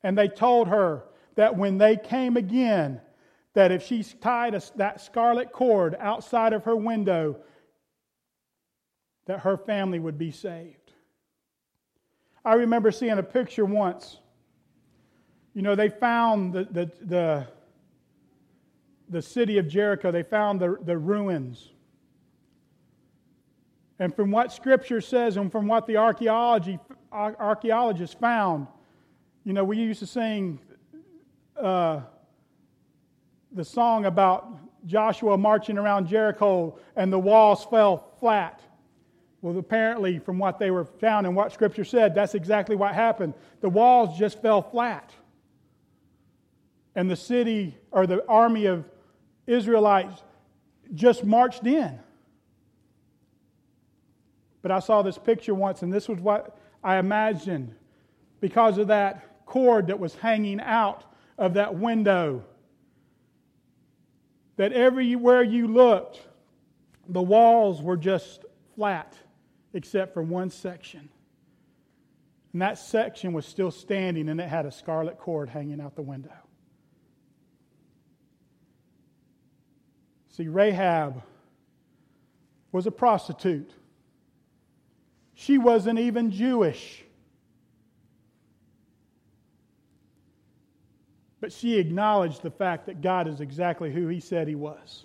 And 0.02 0.16
they 0.16 0.28
told 0.28 0.68
her 0.68 1.04
that 1.36 1.56
when 1.56 1.78
they 1.78 1.96
came 1.96 2.36
again, 2.36 3.00
that 3.54 3.70
if 3.70 3.82
she 3.82 4.02
tied 4.02 4.54
a, 4.54 4.62
that 4.76 5.00
scarlet 5.00 5.52
cord 5.52 5.96
outside 5.98 6.52
of 6.52 6.64
her 6.64 6.76
window, 6.76 7.36
that 9.26 9.40
her 9.40 9.56
family 9.56 9.98
would 9.98 10.18
be 10.18 10.30
saved. 10.30 10.83
I 12.44 12.54
remember 12.54 12.90
seeing 12.90 13.18
a 13.18 13.22
picture 13.22 13.64
once. 13.64 14.18
You 15.54 15.62
know, 15.62 15.74
they 15.74 15.88
found 15.88 16.52
the, 16.52 16.64
the, 16.64 16.90
the, 17.00 17.46
the 19.08 19.22
city 19.22 19.58
of 19.58 19.68
Jericho, 19.68 20.10
they 20.10 20.22
found 20.22 20.60
the, 20.60 20.76
the 20.84 20.98
ruins. 20.98 21.70
And 23.98 24.14
from 24.14 24.30
what 24.30 24.52
Scripture 24.52 25.00
says 25.00 25.36
and 25.36 25.50
from 25.50 25.68
what 25.68 25.86
the 25.86 25.96
archaeology, 25.96 26.78
archaeologists 27.12 28.16
found, 28.18 28.66
you 29.44 29.52
know, 29.52 29.62
we 29.62 29.78
used 29.78 30.00
to 30.00 30.06
sing 30.06 30.58
uh, 31.56 32.00
the 33.52 33.64
song 33.64 34.06
about 34.06 34.58
Joshua 34.86 35.38
marching 35.38 35.78
around 35.78 36.08
Jericho 36.08 36.78
and 36.96 37.12
the 37.12 37.18
walls 37.18 37.64
fell 37.64 38.12
flat. 38.18 38.60
Well, 39.44 39.58
apparently, 39.58 40.18
from 40.20 40.38
what 40.38 40.58
they 40.58 40.70
were 40.70 40.86
found 40.86 41.26
and 41.26 41.36
what 41.36 41.52
Scripture 41.52 41.84
said, 41.84 42.14
that's 42.14 42.34
exactly 42.34 42.76
what 42.76 42.94
happened. 42.94 43.34
The 43.60 43.68
walls 43.68 44.18
just 44.18 44.40
fell 44.40 44.62
flat. 44.62 45.12
And 46.94 47.10
the 47.10 47.16
city 47.16 47.76
or 47.90 48.06
the 48.06 48.26
army 48.26 48.64
of 48.64 48.86
Israelites 49.46 50.22
just 50.94 51.24
marched 51.24 51.66
in. 51.66 52.00
But 54.62 54.70
I 54.70 54.78
saw 54.78 55.02
this 55.02 55.18
picture 55.18 55.54
once, 55.54 55.82
and 55.82 55.92
this 55.92 56.08
was 56.08 56.20
what 56.20 56.56
I 56.82 56.96
imagined 56.96 57.74
because 58.40 58.78
of 58.78 58.86
that 58.86 59.44
cord 59.44 59.88
that 59.88 60.00
was 60.00 60.14
hanging 60.14 60.58
out 60.58 61.04
of 61.36 61.52
that 61.52 61.74
window. 61.74 62.42
That 64.56 64.72
everywhere 64.72 65.42
you 65.42 65.68
looked, 65.68 66.22
the 67.06 67.20
walls 67.20 67.82
were 67.82 67.98
just 67.98 68.46
flat 68.74 69.14
except 69.74 70.14
for 70.14 70.22
one 70.22 70.48
section. 70.48 71.08
And 72.52 72.62
that 72.62 72.78
section 72.78 73.32
was 73.32 73.44
still 73.44 73.72
standing 73.72 74.28
and 74.28 74.40
it 74.40 74.48
had 74.48 74.64
a 74.64 74.70
scarlet 74.70 75.18
cord 75.18 75.50
hanging 75.50 75.80
out 75.80 75.96
the 75.96 76.02
window. 76.02 76.30
See, 80.30 80.48
Rahab 80.48 81.22
was 82.72 82.86
a 82.86 82.90
prostitute. 82.90 83.72
She 85.34 85.58
wasn't 85.58 85.98
even 85.98 86.30
Jewish. 86.30 87.04
But 91.40 91.52
she 91.52 91.78
acknowledged 91.78 92.42
the 92.42 92.50
fact 92.50 92.86
that 92.86 93.00
God 93.00 93.28
is 93.28 93.40
exactly 93.40 93.92
who 93.92 94.08
he 94.08 94.20
said 94.20 94.48
he 94.48 94.54
was. 94.54 95.04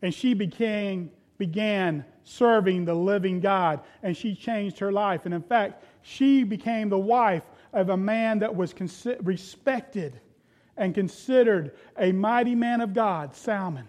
And 0.00 0.14
she 0.14 0.34
became 0.34 1.10
began 1.38 2.04
serving 2.24 2.84
the 2.84 2.94
living 2.94 3.40
God, 3.40 3.80
and 4.02 4.16
she 4.16 4.34
changed 4.34 4.78
her 4.78 4.90
life. 4.90 5.26
And 5.26 5.34
in 5.34 5.42
fact, 5.42 5.84
she 6.02 6.42
became 6.44 6.88
the 6.88 6.98
wife 6.98 7.44
of 7.72 7.90
a 7.90 7.96
man 7.96 8.40
that 8.40 8.54
was 8.54 8.74
respected 9.22 10.20
and 10.76 10.94
considered 10.94 11.72
a 11.98 12.12
mighty 12.12 12.54
man 12.54 12.80
of 12.80 12.94
God, 12.94 13.34
Salmon. 13.34 13.88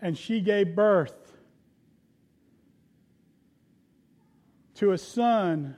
And 0.00 0.16
she 0.16 0.40
gave 0.40 0.74
birth 0.74 1.32
to 4.74 4.92
a 4.92 4.98
son 4.98 5.74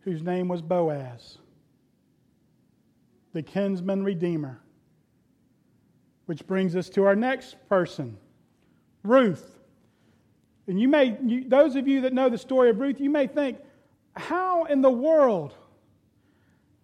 whose 0.00 0.22
name 0.22 0.48
was 0.48 0.62
Boaz 0.62 1.38
the 3.36 3.42
kinsman 3.42 4.02
redeemer. 4.02 4.58
Which 6.24 6.46
brings 6.46 6.74
us 6.74 6.88
to 6.90 7.04
our 7.04 7.14
next 7.14 7.56
person, 7.68 8.16
Ruth. 9.04 9.58
And 10.66 10.80
you 10.80 10.88
may, 10.88 11.18
you, 11.22 11.46
those 11.46 11.76
of 11.76 11.86
you 11.86 12.00
that 12.00 12.14
know 12.14 12.30
the 12.30 12.38
story 12.38 12.70
of 12.70 12.80
Ruth, 12.80 12.98
you 12.98 13.10
may 13.10 13.26
think, 13.26 13.58
how 14.16 14.64
in 14.64 14.80
the 14.80 14.90
world 14.90 15.54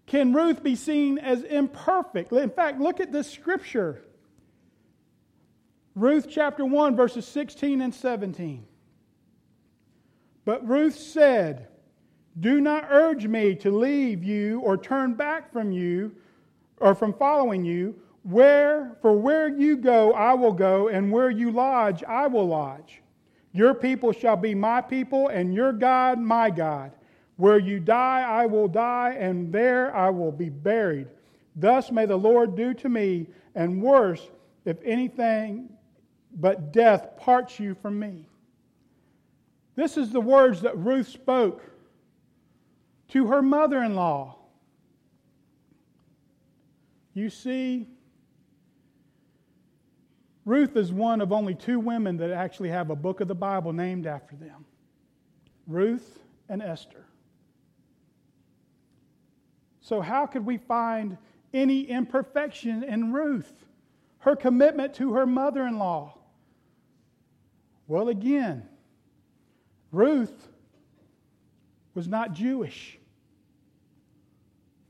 can 0.04 0.34
Ruth 0.34 0.62
be 0.62 0.76
seen 0.76 1.18
as 1.18 1.42
imperfect? 1.42 2.30
In 2.32 2.50
fact, 2.50 2.78
look 2.78 3.00
at 3.00 3.10
this 3.10 3.28
scripture 3.30 4.02
Ruth 5.94 6.26
chapter 6.30 6.64
1, 6.64 6.96
verses 6.96 7.26
16 7.26 7.80
and 7.80 7.94
17. 7.94 8.66
But 10.44 10.66
Ruth 10.66 10.96
said, 10.96 11.68
Do 12.38 12.60
not 12.60 12.88
urge 12.90 13.26
me 13.26 13.54
to 13.56 13.70
leave 13.70 14.22
you 14.22 14.60
or 14.60 14.76
turn 14.76 15.14
back 15.14 15.52
from 15.52 15.72
you 15.72 16.14
or 16.82 16.94
from 16.94 17.14
following 17.14 17.64
you. 17.64 17.94
Where, 18.24 18.96
for 19.00 19.14
where 19.14 19.48
you 19.48 19.76
go, 19.76 20.12
I 20.12 20.34
will 20.34 20.52
go, 20.52 20.88
and 20.88 21.10
where 21.10 21.30
you 21.30 21.50
lodge, 21.50 22.04
I 22.04 22.26
will 22.26 22.46
lodge. 22.46 23.00
Your 23.52 23.74
people 23.74 24.12
shall 24.12 24.36
be 24.36 24.54
my 24.54 24.80
people, 24.80 25.28
and 25.28 25.54
your 25.54 25.72
God 25.72 26.18
my 26.18 26.50
God. 26.50 26.92
Where 27.36 27.58
you 27.58 27.80
die, 27.80 28.22
I 28.22 28.46
will 28.46 28.68
die, 28.68 29.16
and 29.18 29.52
there 29.52 29.94
I 29.96 30.10
will 30.10 30.30
be 30.30 30.50
buried. 30.50 31.08
Thus 31.56 31.90
may 31.90 32.06
the 32.06 32.16
Lord 32.16 32.56
do 32.56 32.74
to 32.74 32.88
me, 32.88 33.26
and 33.54 33.82
worse, 33.82 34.30
if 34.64 34.76
anything 34.84 35.68
but 36.36 36.72
death 36.72 37.16
parts 37.16 37.58
you 37.58 37.74
from 37.74 37.98
me. 37.98 38.26
This 39.74 39.96
is 39.96 40.10
the 40.10 40.20
words 40.20 40.60
that 40.62 40.76
Ruth 40.78 41.08
spoke 41.08 41.62
to 43.08 43.26
her 43.26 43.42
mother 43.42 43.82
in 43.82 43.94
law. 43.94 44.36
You 47.14 47.28
see, 47.30 47.86
Ruth 50.44 50.76
is 50.76 50.92
one 50.92 51.20
of 51.20 51.32
only 51.32 51.54
two 51.54 51.78
women 51.78 52.16
that 52.18 52.30
actually 52.30 52.70
have 52.70 52.90
a 52.90 52.96
book 52.96 53.20
of 53.20 53.28
the 53.28 53.34
Bible 53.34 53.72
named 53.72 54.06
after 54.06 54.34
them 54.36 54.64
Ruth 55.66 56.18
and 56.48 56.62
Esther. 56.62 57.04
So, 59.80 60.00
how 60.00 60.26
could 60.26 60.46
we 60.46 60.56
find 60.56 61.18
any 61.52 61.82
imperfection 61.82 62.82
in 62.82 63.12
Ruth? 63.12 63.52
Her 64.18 64.36
commitment 64.36 64.94
to 64.94 65.14
her 65.14 65.26
mother 65.26 65.66
in 65.66 65.78
law. 65.78 66.16
Well, 67.88 68.08
again, 68.08 68.68
Ruth 69.90 70.48
was 71.94 72.08
not 72.08 72.32
Jewish. 72.32 72.98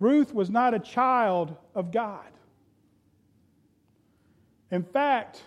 Ruth 0.03 0.35
was 0.35 0.51
not 0.51 0.75
a 0.75 0.81
child 0.81 1.55
of 1.77 1.93
God. 1.93 2.27
In 4.69 4.83
fact, 4.83 5.41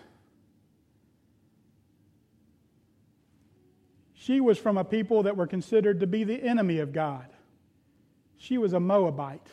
she 4.14 4.40
was 4.40 4.56
from 4.56 4.78
a 4.78 4.84
people 4.84 5.24
that 5.24 5.36
were 5.36 5.46
considered 5.46 6.00
to 6.00 6.06
be 6.06 6.24
the 6.24 6.42
enemy 6.42 6.78
of 6.78 6.94
God. 6.94 7.26
She 8.38 8.56
was 8.56 8.72
a 8.72 8.80
Moabite. 8.80 9.46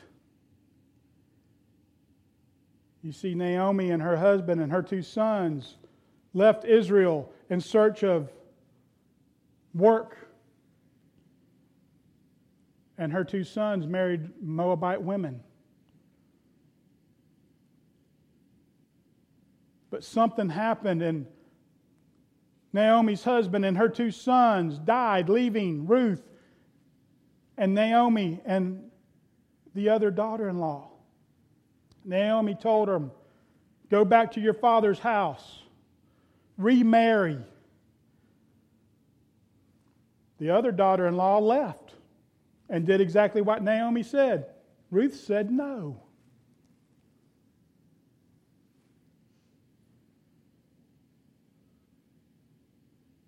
You 3.01 3.12
see, 3.12 3.36
Naomi 3.36 3.91
and 3.91 4.01
her 4.01 4.16
husband 4.16 4.62
and 4.62 4.72
her 4.72 4.82
two 4.82 5.01
sons 5.01 5.76
left 6.34 6.64
Israel 6.64 7.30
in 7.49 7.60
search 7.60 8.06
of 8.06 8.32
work. 9.74 10.22
And 12.98 13.12
her 13.12 13.24
two 13.24 13.44
sons 13.44 13.88
married 13.88 14.30
Moabite 14.41 15.02
women. 15.02 15.41
But 19.89 20.04
something 20.04 20.50
happened, 20.50 21.02
and 21.02 21.28
Naomi's 22.72 23.24
husband 23.24 23.66
and 23.66 23.78
her 23.78 23.89
two 23.89 24.12
sons 24.12 24.80
died, 24.80 25.30
leaving 25.30 25.86
Ruth 25.86 26.24
and 27.58 27.74
Naomi 27.76 28.41
and 28.46 28.89
the 29.76 29.89
other 29.89 30.12
daughter 30.12 30.50
in 30.50 30.60
law. 30.60 30.89
Naomi 32.04 32.56
told 32.56 32.89
him, 32.89 33.12
Go 33.89 34.04
back 34.04 34.32
to 34.32 34.41
your 34.41 34.56
father's 34.56 34.98
house, 34.98 35.62
remarry. 36.58 37.38
The 40.39 40.50
other 40.50 40.72
daughter 40.72 41.08
in 41.08 41.16
law 41.16 41.38
left 41.38 41.82
and 42.74 42.88
did 42.88 42.99
exactly 42.99 43.39
what 43.39 43.61
Naomi 43.61 44.01
said. 44.01 44.47
Ruth 44.89 45.13
said 45.13 45.51
no. 45.51 46.01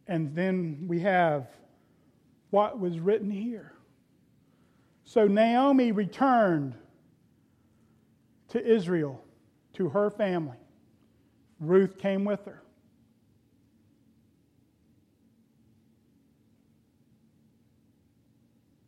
And 0.07 0.35
then 0.35 0.85
we 0.87 0.99
have 1.01 1.47
what 2.49 2.79
was 2.79 2.99
written 2.99 3.29
here. 3.29 3.71
So 5.03 5.27
Naomi 5.27 5.91
returned 5.91 6.73
to 8.49 8.65
Israel, 8.65 9.23
to 9.73 9.89
her 9.89 10.09
family. 10.09 10.57
Ruth 11.59 11.99
came 11.99 12.25
with 12.25 12.43
her. 12.45 12.63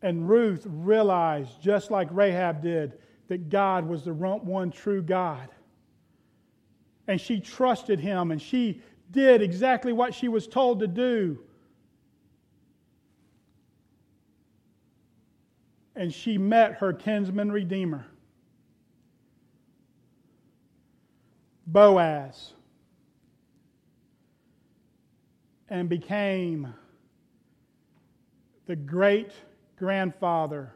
And 0.08 0.30
Ruth 0.30 0.66
realized, 0.66 1.62
just 1.62 1.92
like 1.92 2.08
Rahab 2.12 2.62
did, 2.62 2.94
that 3.28 3.50
God 3.50 3.86
was 3.86 4.06
the 4.06 4.14
one 4.14 4.72
true 4.72 5.02
God. 5.02 5.50
And 7.10 7.20
she 7.20 7.42
trusted 7.42 8.00
him 8.00 8.32
and 8.32 8.42
she 8.42 8.82
did 9.12 9.42
exactly 9.42 9.92
what 9.92 10.14
she 10.14 10.30
was 10.30 10.48
told 10.48 10.80
to 10.80 10.88
do. 10.88 11.40
And 15.94 16.14
she 16.14 16.38
met 16.38 16.76
her 16.76 16.94
kinsman 16.94 17.52
redeemer, 17.52 18.06
Boaz, 21.66 22.54
and 25.68 25.90
became 25.90 26.74
the 28.68 28.78
great 28.78 29.34
grandfather 29.78 30.74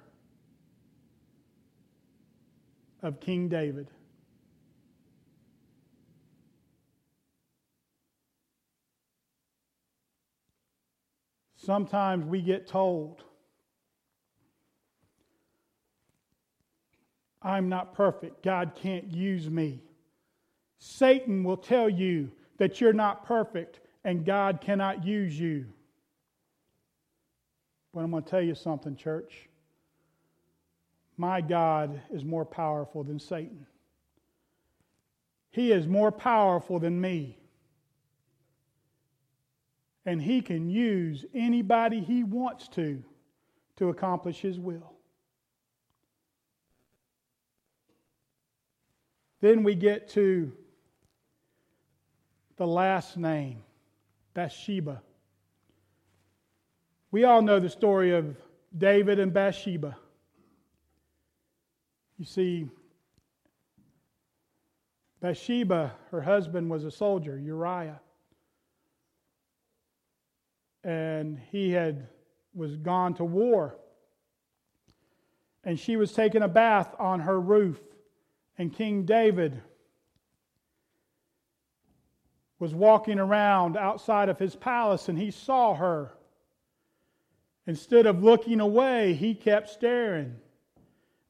of 3.01 3.19
King 3.19 3.49
David. 3.49 3.89
Sometimes 11.55 12.25
we 12.25 12.41
get 12.41 12.65
told, 12.65 13.23
I'm 17.41 17.69
not 17.69 17.93
perfect. 17.93 18.43
God 18.43 18.73
can't 18.75 19.13
use 19.13 19.49
me. 19.49 19.81
Satan 20.79 21.43
will 21.43 21.57
tell 21.57 21.87
you 21.87 22.31
that 22.57 22.81
you're 22.81 22.93
not 22.93 23.25
perfect 23.25 23.79
and 24.03 24.25
God 24.25 24.59
cannot 24.61 25.05
use 25.05 25.39
you. 25.39 25.65
But 27.93 28.01
I'm 28.01 28.11
going 28.11 28.23
to 28.23 28.29
tell 28.29 28.41
you 28.41 28.55
something, 28.55 28.95
church. 28.95 29.49
My 31.17 31.41
God 31.41 32.01
is 32.11 32.23
more 32.23 32.45
powerful 32.45 33.03
than 33.03 33.19
Satan. 33.19 33.65
He 35.51 35.71
is 35.71 35.87
more 35.87 36.11
powerful 36.11 36.79
than 36.79 36.99
me. 36.99 37.37
And 40.05 40.21
he 40.21 40.41
can 40.41 40.69
use 40.69 41.25
anybody 41.33 41.99
he 41.99 42.23
wants 42.23 42.67
to 42.69 43.03
to 43.75 43.89
accomplish 43.89 44.39
his 44.39 44.59
will. 44.59 44.93
Then 49.41 49.63
we 49.63 49.75
get 49.75 50.09
to 50.09 50.51
the 52.57 52.67
last 52.67 53.17
name, 53.17 53.63
Bathsheba. 54.33 55.01
We 57.11 57.25
all 57.25 57.41
know 57.41 57.59
the 57.59 57.69
story 57.69 58.15
of 58.15 58.37
David 58.77 59.19
and 59.19 59.33
Bathsheba. 59.33 59.97
You 62.17 62.25
see, 62.25 62.69
Bathsheba, 65.19 65.93
her 66.11 66.21
husband 66.21 66.69
was 66.69 66.85
a 66.85 66.91
soldier, 66.91 67.37
Uriah. 67.37 67.99
And 70.83 71.37
he 71.51 71.71
had 71.71 72.07
was 72.53 72.77
gone 72.77 73.13
to 73.15 73.23
war. 73.23 73.75
And 75.63 75.79
she 75.79 75.95
was 75.95 76.11
taking 76.13 76.41
a 76.41 76.47
bath 76.47 76.95
on 76.97 77.19
her 77.21 77.39
roof. 77.39 77.79
And 78.57 78.73
King 78.73 79.05
David 79.05 79.61
was 82.57 82.73
walking 82.73 83.19
around 83.19 83.77
outside 83.77 84.29
of 84.29 84.39
his 84.39 84.55
palace 84.55 85.09
and 85.09 85.17
he 85.17 85.31
saw 85.31 85.73
her. 85.75 86.13
Instead 87.71 88.05
of 88.05 88.21
looking 88.21 88.59
away, 88.59 89.13
he 89.13 89.33
kept 89.33 89.69
staring. 89.69 90.35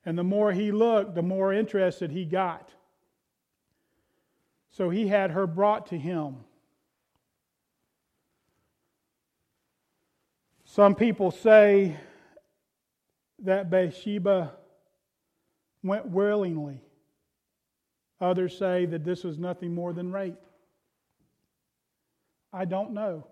And 0.07 0.17
the 0.17 0.23
more 0.23 0.51
he 0.51 0.71
looked, 0.71 1.13
the 1.13 1.21
more 1.21 1.53
interested 1.53 2.09
he 2.09 2.25
got. 2.25 2.67
So 4.71 4.89
he 4.89 5.07
had 5.07 5.29
her 5.29 5.45
brought 5.45 5.85
to 5.89 5.99
him. 5.99 6.37
Some 10.65 10.95
people 10.95 11.29
say 11.29 11.95
that 13.43 13.69
Bathsheba 13.69 14.53
went 15.83 16.07
willingly. 16.07 16.81
Others 18.19 18.57
say 18.57 18.87
that 18.87 19.03
this 19.03 19.23
was 19.23 19.37
nothing 19.37 19.75
more 19.75 19.93
than 19.93 20.11
rape. 20.11 20.41
I 22.51 22.65
don't 22.65 22.93
know. 22.93 23.27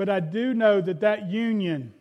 But 0.00 0.08
I 0.08 0.20
do 0.20 0.54
know 0.54 0.80
that 0.80 1.00
that 1.00 1.28
union 1.28 1.92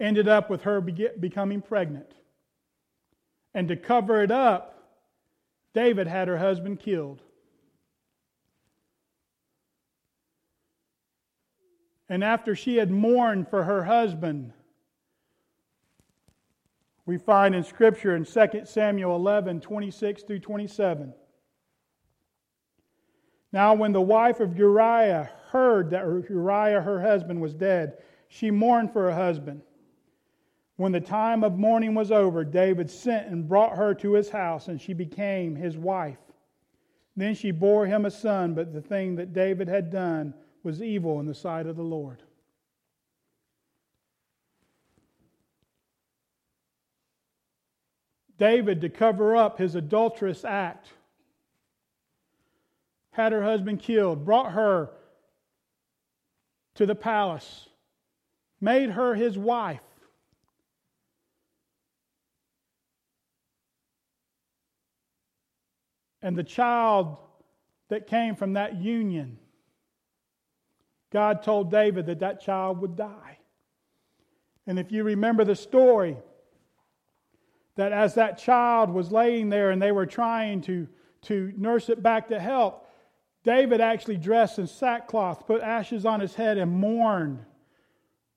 ended 0.00 0.28
up 0.28 0.48
with 0.48 0.62
her 0.62 0.80
becoming 0.80 1.60
pregnant. 1.60 2.10
And 3.52 3.68
to 3.68 3.76
cover 3.76 4.22
it 4.22 4.30
up, 4.30 4.82
David 5.74 6.06
had 6.06 6.28
her 6.28 6.38
husband 6.38 6.80
killed. 6.80 7.20
And 12.08 12.24
after 12.24 12.56
she 12.56 12.76
had 12.76 12.90
mourned 12.90 13.48
for 13.48 13.64
her 13.64 13.84
husband, 13.84 14.54
we 17.04 17.18
find 17.18 17.54
in 17.54 17.62
Scripture 17.62 18.16
in 18.16 18.24
2 18.24 18.62
Samuel 18.64 19.16
11 19.16 19.60
26 19.60 20.22
through 20.22 20.38
27. 20.38 21.12
Now, 23.52 23.74
when 23.74 23.92
the 23.92 24.00
wife 24.00 24.40
of 24.40 24.56
Uriah 24.56 25.30
heard 25.52 25.90
that 25.90 26.04
Uriah, 26.30 26.80
her 26.80 27.00
husband, 27.00 27.40
was 27.40 27.52
dead, 27.52 27.98
she 28.28 28.50
mourned 28.50 28.90
for 28.90 29.02
her 29.02 29.14
husband. 29.14 29.60
When 30.76 30.92
the 30.92 31.00
time 31.00 31.44
of 31.44 31.58
mourning 31.58 31.94
was 31.94 32.10
over, 32.10 32.42
David 32.42 32.90
sent 32.90 33.28
and 33.28 33.46
brought 33.46 33.76
her 33.76 33.92
to 33.96 34.14
his 34.14 34.30
house, 34.30 34.68
and 34.68 34.80
she 34.80 34.94
became 34.94 35.54
his 35.54 35.76
wife. 35.76 36.18
Then 37.16 37.34
she 37.34 37.50
bore 37.50 37.86
him 37.86 38.06
a 38.06 38.10
son, 38.10 38.54
but 38.54 38.72
the 38.72 38.80
thing 38.80 39.16
that 39.16 39.34
David 39.34 39.68
had 39.68 39.90
done 39.90 40.32
was 40.62 40.82
evil 40.82 41.20
in 41.20 41.26
the 41.26 41.34
sight 41.34 41.66
of 41.66 41.76
the 41.76 41.82
Lord. 41.82 42.22
David, 48.38 48.80
to 48.80 48.88
cover 48.88 49.36
up 49.36 49.58
his 49.58 49.74
adulterous 49.74 50.46
act, 50.46 50.88
had 53.10 53.32
her 53.32 53.42
husband 53.42 53.80
killed, 53.80 54.24
brought 54.24 54.52
her 54.52 54.90
to 56.74 56.86
the 56.86 56.94
palace, 56.94 57.68
made 58.60 58.90
her 58.90 59.14
his 59.14 59.36
wife. 59.36 59.80
And 66.22 66.36
the 66.36 66.44
child 66.44 67.16
that 67.88 68.06
came 68.06 68.36
from 68.36 68.52
that 68.54 68.80
union, 68.80 69.38
God 71.10 71.42
told 71.42 71.70
David 71.70 72.06
that 72.06 72.20
that 72.20 72.40
child 72.40 72.80
would 72.80 72.96
die. 72.96 73.38
And 74.66 74.78
if 74.78 74.92
you 74.92 75.02
remember 75.02 75.44
the 75.44 75.56
story, 75.56 76.16
that 77.74 77.92
as 77.92 78.14
that 78.14 78.38
child 78.38 78.90
was 78.90 79.10
laying 79.10 79.48
there 79.48 79.70
and 79.70 79.82
they 79.82 79.92
were 79.92 80.06
trying 80.06 80.60
to, 80.62 80.86
to 81.22 81.52
nurse 81.56 81.88
it 81.88 82.02
back 82.02 82.28
to 82.28 82.38
health, 82.38 82.74
David 83.44 83.80
actually 83.80 84.16
dressed 84.16 84.58
in 84.58 84.66
sackcloth, 84.66 85.46
put 85.46 85.62
ashes 85.62 86.06
on 86.06 86.20
his 86.20 86.34
head, 86.34 86.58
and 86.58 86.70
mourned, 86.70 87.44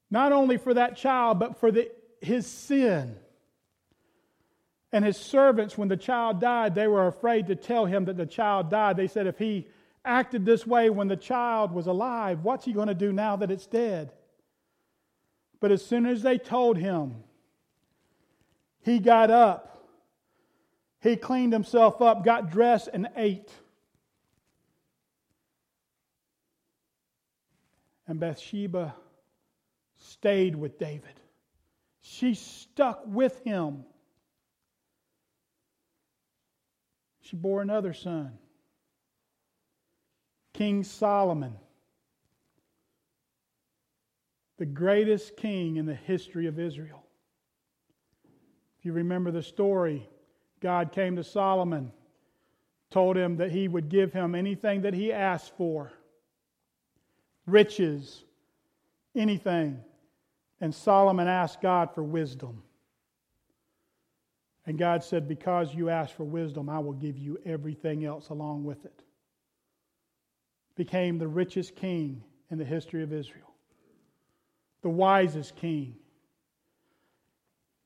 not 0.09 0.31
only 0.31 0.57
for 0.57 0.73
that 0.73 0.97
child, 0.97 1.39
but 1.39 1.59
for 1.59 1.71
the, 1.71 1.91
his 2.21 2.47
sin. 2.47 3.15
And 4.91 5.03
his 5.03 5.17
servants, 5.17 5.77
when 5.77 5.89
the 5.89 5.97
child 5.97 6.39
died, 6.39 6.73
they 6.73 6.87
were 6.87 7.07
afraid 7.07 7.47
to 7.47 7.55
tell 7.55 7.85
him 7.85 8.05
that 8.05 8.17
the 8.17 8.25
child 8.25 8.69
died. 8.69 8.97
They 8.97 9.07
said, 9.07 9.27
if 9.27 9.37
he 9.37 9.67
acted 10.05 10.45
this 10.45 10.65
way 10.65 10.89
when 10.89 11.07
the 11.07 11.17
child 11.17 11.71
was 11.71 11.87
alive, 11.87 12.43
what's 12.43 12.65
he 12.65 12.73
going 12.73 12.87
to 12.87 12.95
do 12.95 13.11
now 13.11 13.35
that 13.35 13.51
it's 13.51 13.67
dead? 13.67 14.11
But 15.59 15.71
as 15.71 15.85
soon 15.85 16.05
as 16.05 16.21
they 16.21 16.37
told 16.37 16.77
him, 16.77 17.15
he 18.81 18.99
got 18.99 19.31
up. 19.31 19.83
He 21.01 21.15
cleaned 21.15 21.53
himself 21.53 22.01
up, 22.01 22.23
got 22.23 22.49
dressed, 22.49 22.89
and 22.93 23.09
ate. 23.15 23.51
And 28.07 28.19
Bathsheba 28.19 28.95
stayed 29.97 30.55
with 30.55 30.77
David. 30.77 31.19
She 32.01 32.35
stuck 32.35 33.01
with 33.07 33.43
him. 33.43 33.83
She 37.21 37.35
bore 37.35 37.63
another 37.63 37.93
son, 37.93 38.37
King 40.53 40.83
Solomon, 40.83 41.55
the 44.57 44.67
greatest 44.67 45.35
king 45.35 45.77
in 45.77 45.87
the 45.87 45.95
history 45.95 46.45
of 46.45 46.59
Israel. 46.59 47.03
If 48.77 48.85
you 48.85 48.93
remember 48.93 49.31
the 49.31 49.41
story, 49.41 50.07
God 50.59 50.91
came 50.91 51.15
to 51.15 51.23
Solomon, 51.23 51.91
told 52.91 53.17
him 53.17 53.37
that 53.37 53.51
he 53.51 53.67
would 53.67 53.89
give 53.89 54.13
him 54.13 54.35
anything 54.35 54.81
that 54.81 54.93
he 54.93 55.11
asked 55.11 55.57
for 55.57 55.91
riches, 57.45 58.23
anything. 59.15 59.79
And 60.61 60.73
Solomon 60.73 61.27
asked 61.27 61.61
God 61.61 61.93
for 61.93 62.03
wisdom. 62.03 62.63
And 64.65 64.77
God 64.79 65.03
said, 65.03 65.27
Because 65.27 65.73
you 65.73 65.89
asked 65.89 66.13
for 66.13 66.23
wisdom, 66.23 66.69
I 66.69 66.79
will 66.79 66.93
give 66.93 67.17
you 67.17 67.37
everything 67.45 68.05
else 68.05 68.29
along 68.29 68.63
with 68.63 68.83
it. 68.85 69.03
Became 70.75 71.17
the 71.17 71.27
richest 71.27 71.75
king 71.75 72.23
in 72.49 72.57
the 72.57 72.65
history 72.65 73.03
of 73.03 73.13
Israel, 73.13 73.53
the 74.81 74.89
wisest 74.89 75.55
king. 75.55 75.95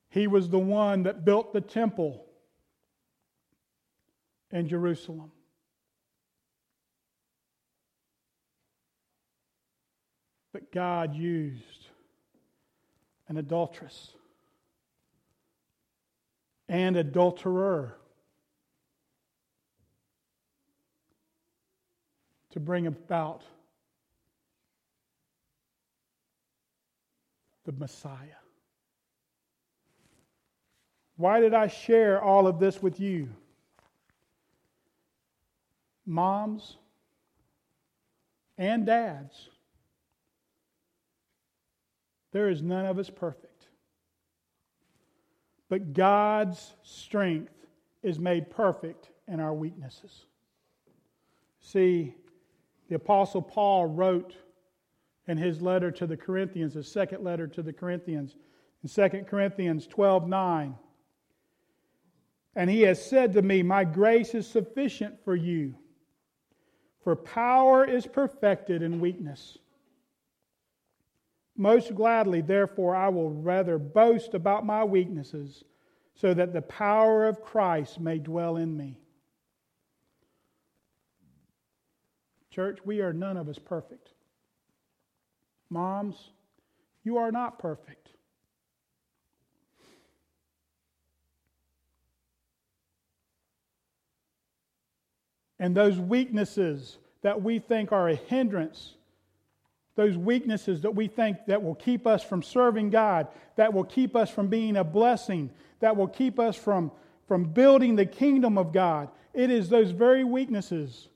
He 0.09 0.25
was 0.27 0.49
the 0.49 0.59
one 0.59 1.03
that 1.03 1.23
built 1.23 1.53
the 1.53 1.61
temple 1.61 2.25
in 4.51 4.67
Jerusalem. 4.67 5.31
But 10.51 10.71
God 10.71 11.13
used 11.13 11.87
an 13.27 13.37
adulteress 13.37 14.13
and 16.67 16.97
adulterer 16.97 17.95
to 22.51 22.59
bring 22.59 22.87
about 22.87 23.43
the 27.65 27.71
Messiah. 27.73 28.15
Why 31.17 31.39
did 31.39 31.53
I 31.53 31.67
share 31.67 32.21
all 32.21 32.47
of 32.47 32.59
this 32.59 32.81
with 32.81 32.99
you? 32.99 33.29
Moms 36.05 36.77
and 38.57 38.85
dads 38.85 39.49
there 42.31 42.49
is 42.49 42.61
none 42.61 42.85
of 42.85 42.99
us 42.99 43.09
perfect. 43.09 43.67
But 45.69 45.93
God's 45.93 46.73
strength 46.83 47.53
is 48.01 48.19
made 48.19 48.49
perfect 48.49 49.09
in 49.27 49.39
our 49.39 49.53
weaknesses. 49.53 50.25
See, 51.61 52.15
the 52.87 52.95
Apostle 52.95 53.41
Paul 53.41 53.85
wrote 53.85 54.35
in 55.27 55.37
his 55.37 55.61
letter 55.61 55.91
to 55.91 56.07
the 56.07 56.17
Corinthians, 56.17 56.73
his 56.73 56.91
second 56.91 57.23
letter 57.23 57.47
to 57.47 57.61
the 57.61 57.73
Corinthians, 57.73 58.35
in 58.83 58.89
2 58.89 59.23
Corinthians 59.25 59.85
12 59.85 60.27
9. 60.27 60.75
And 62.55 62.69
he 62.69 62.81
has 62.81 63.03
said 63.03 63.33
to 63.33 63.41
me, 63.41 63.61
My 63.61 63.83
grace 63.83 64.33
is 64.33 64.47
sufficient 64.47 65.23
for 65.23 65.35
you, 65.35 65.75
for 67.03 67.15
power 67.15 67.85
is 67.85 68.07
perfected 68.07 68.81
in 68.81 68.99
weakness. 68.99 69.57
Most 71.59 71.93
gladly, 71.93 72.39
therefore, 72.39 72.95
I 72.95 73.09
will 73.09 73.31
rather 73.31 73.77
boast 73.77 74.33
about 74.33 74.65
my 74.65 74.85
weaknesses, 74.85 75.65
so 76.15 76.33
that 76.33 76.53
the 76.53 76.61
power 76.61 77.27
of 77.27 77.41
Christ 77.41 77.99
may 77.99 78.17
dwell 78.17 78.55
in 78.55 78.77
me. 78.77 78.97
Church, 82.49 82.79
we 82.85 83.01
are 83.01 83.11
none 83.11 83.35
of 83.35 83.49
us 83.49 83.59
perfect. 83.59 84.13
Moms, 85.69 86.29
you 87.03 87.17
are 87.17 87.29
not 87.29 87.59
perfect. 87.59 88.07
And 95.59 95.75
those 95.75 95.99
weaknesses 95.99 96.99
that 97.21 97.41
we 97.41 97.59
think 97.59 97.91
are 97.91 98.07
a 98.07 98.15
hindrance 98.15 98.95
those 99.99 100.17
weaknesses 100.17 100.79
that 100.79 100.95
we 100.95 101.07
think 101.07 101.45
that 101.45 101.61
will 101.61 101.75
keep 101.75 102.07
us 102.07 102.23
from 102.23 102.41
serving 102.41 102.89
God, 102.89 103.27
that 103.57 103.73
will 103.73 103.83
keep 103.83 104.15
us 104.15 104.29
from 104.29 104.47
being 104.47 104.77
a 104.77 104.83
blessing, 104.85 105.49
that 105.81 105.97
will 105.97 106.07
keep 106.07 106.39
us 106.39 106.55
from, 106.55 106.89
from 107.27 107.43
building 107.43 107.97
the 107.97 108.05
kingdom 108.05 108.57
of 108.57 108.71
God. 108.71 109.09
It 109.33 109.51
is 109.51 109.67
those 109.67 109.91
very 109.91 110.23
weaknesses 110.23 111.09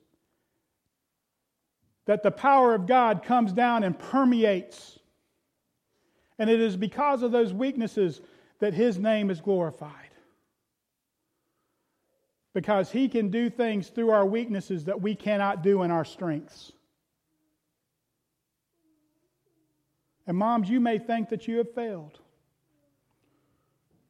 that 2.08 2.24
the 2.24 2.32
power 2.32 2.76
of 2.76 2.86
God 2.86 3.24
comes 3.24 3.54
down 3.54 3.86
and 3.86 3.98
permeates. 3.98 5.00
And 6.38 6.50
it 6.50 6.60
is 6.60 6.76
because 6.76 7.24
of 7.24 7.32
those 7.32 7.54
weaknesses 7.54 8.20
that 8.60 8.74
His 8.74 9.00
name 9.00 9.30
is 9.30 9.40
glorified. 9.40 9.94
Because 12.54 12.92
He 12.92 13.08
can 13.08 13.30
do 13.30 13.50
things 13.50 13.88
through 13.88 14.10
our 14.10 14.26
weaknesses 14.26 14.84
that 14.84 15.02
we 15.02 15.16
cannot 15.16 15.64
do 15.64 15.84
in 15.84 15.90
our 15.92 16.04
strengths. 16.04 16.74
And 20.26 20.38
moms, 20.38 20.70
you 20.70 20.80
may 20.80 21.00
think 21.00 21.30
that 21.30 21.48
you 21.48 21.58
have 21.58 21.74
failed. 21.74 22.20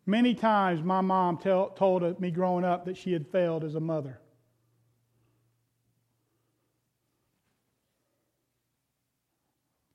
Many 0.06 0.36
times 0.36 0.84
my 0.84 1.02
mom 1.02 1.38
tell, 1.38 1.70
told 1.70 2.20
me 2.20 2.30
growing 2.30 2.66
up 2.66 2.86
that 2.86 2.98
she 2.98 3.14
had 3.14 3.28
failed 3.28 3.64
as 3.64 3.76
a 3.76 3.80
mother. 3.80 4.20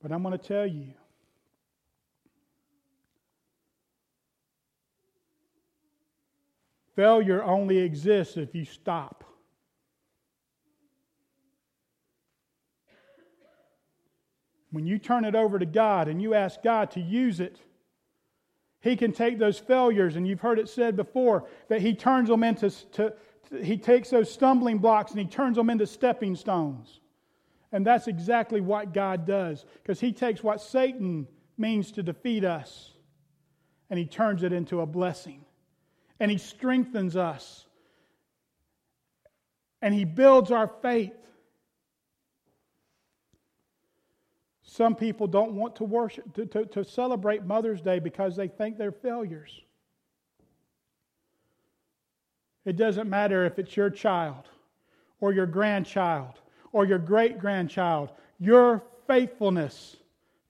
But 0.01 0.11
I'm 0.11 0.23
going 0.23 0.37
to 0.37 0.43
tell 0.43 0.65
you 0.65 0.93
failure 6.95 7.43
only 7.43 7.77
exists 7.77 8.35
if 8.35 8.55
you 8.55 8.65
stop. 8.65 9.23
When 14.71 14.85
you 14.85 14.99
turn 14.99 15.25
it 15.25 15.35
over 15.35 15.57
to 15.57 15.65
God 15.65 16.07
and 16.07 16.21
you 16.21 16.33
ask 16.33 16.61
God 16.61 16.91
to 16.91 16.99
use 16.99 17.39
it, 17.39 17.59
He 18.81 18.95
can 18.95 19.11
take 19.11 19.39
those 19.39 19.57
failures, 19.59 20.15
and 20.15 20.27
you've 20.27 20.41
heard 20.41 20.59
it 20.59 20.69
said 20.69 20.95
before 20.95 21.45
that 21.69 21.81
He 21.81 21.95
turns 21.95 22.29
them 22.29 22.43
into, 22.43 22.69
to, 22.69 23.13
He 23.63 23.77
takes 23.77 24.09
those 24.09 24.31
stumbling 24.31 24.77
blocks 24.77 25.11
and 25.11 25.19
He 25.19 25.25
turns 25.25 25.57
them 25.57 25.69
into 25.69 25.87
stepping 25.87 26.35
stones. 26.35 26.99
And 27.71 27.85
that's 27.85 28.07
exactly 28.07 28.61
what 28.61 28.93
God 28.93 29.25
does, 29.25 29.65
because 29.81 29.99
He 29.99 30.11
takes 30.11 30.43
what 30.43 30.61
Satan 30.61 31.27
means 31.57 31.91
to 31.93 32.03
defeat 32.03 32.43
us 32.43 32.91
and 33.89 33.97
He 33.97 34.05
turns 34.05 34.43
it 34.43 34.53
into 34.53 34.81
a 34.81 34.85
blessing. 34.85 35.45
And 36.19 36.29
He 36.29 36.37
strengthens 36.37 37.15
us. 37.15 37.65
And 39.81 39.93
He 39.93 40.05
builds 40.05 40.51
our 40.51 40.67
faith. 40.81 41.15
Some 44.71 44.95
people 44.95 45.25
don't 45.25 45.53
want 45.53 45.75
to 45.77 45.83
worship, 45.83 46.31
to, 46.35 46.45
to, 46.45 46.65
to, 46.67 46.83
celebrate 46.85 47.43
Mother's 47.43 47.81
Day 47.81 47.97
because 47.97 48.35
they 48.35 48.47
think 48.47 48.77
they're 48.77 48.91
failures. 48.91 49.49
It 52.65 52.75
doesn't 52.75 53.09
matter 53.09 53.45
if 53.45 53.57
it's 53.57 53.75
your 53.75 53.89
child 53.89 54.47
or 55.21 55.33
your 55.33 55.47
grandchild 55.47 56.35
or 56.71 56.85
your 56.85 56.99
great 56.99 57.39
grandchild, 57.39 58.11
your 58.39 58.83
faithfulness 59.07 59.97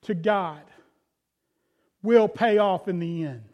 to 0.01 0.13
God 0.13 0.63
will 2.03 2.28
pay 2.28 2.57
off 2.57 2.89
in 2.89 2.99
the 2.99 3.24
end. 3.24 3.47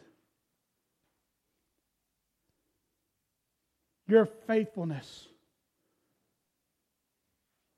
Your 4.07 4.25
faithfulness 4.47 5.27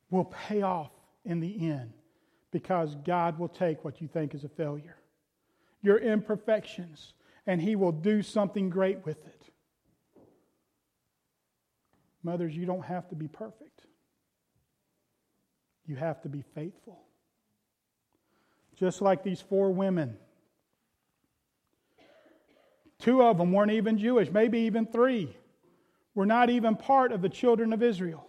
will 0.10 0.26
pay 0.26 0.62
off 0.62 0.92
in 1.26 1.42
the 1.42 1.70
end 1.70 1.92
because 2.52 2.96
God 2.96 3.40
will 3.40 3.50
take 3.50 3.84
what 3.84 4.02
you 4.02 4.08
think 4.08 4.34
is 4.34 4.44
a 4.44 4.50
failure, 4.50 4.98
your 5.82 5.98
imperfections, 5.98 7.14
and 7.46 7.62
He 7.62 7.76
will 7.76 7.92
do 7.92 8.22
something 8.22 8.70
great 8.70 9.06
with 9.06 9.26
it. 9.26 9.44
Mothers, 12.24 12.56
you 12.56 12.66
don't 12.66 12.86
have 12.86 13.08
to 13.10 13.16
be 13.16 13.28
perfect, 13.28 13.82
you 15.86 15.96
have 15.96 16.22
to 16.22 16.30
be 16.30 16.44
faithful. 16.56 17.00
Just 18.76 19.02
like 19.02 19.24
these 19.24 19.42
four 19.42 19.72
women. 19.72 20.18
Two 23.00 23.24
of 23.24 23.38
them 23.38 23.52
weren't 23.52 23.72
even 23.72 23.98
Jewish, 23.98 24.30
maybe 24.30 24.60
even 24.60 24.86
three 24.86 25.36
were 26.18 26.26
not 26.26 26.50
even 26.50 26.76
part 26.76 27.12
of 27.12 27.22
the 27.22 27.30
children 27.30 27.74
of 27.74 27.84
Israel. 27.84 28.27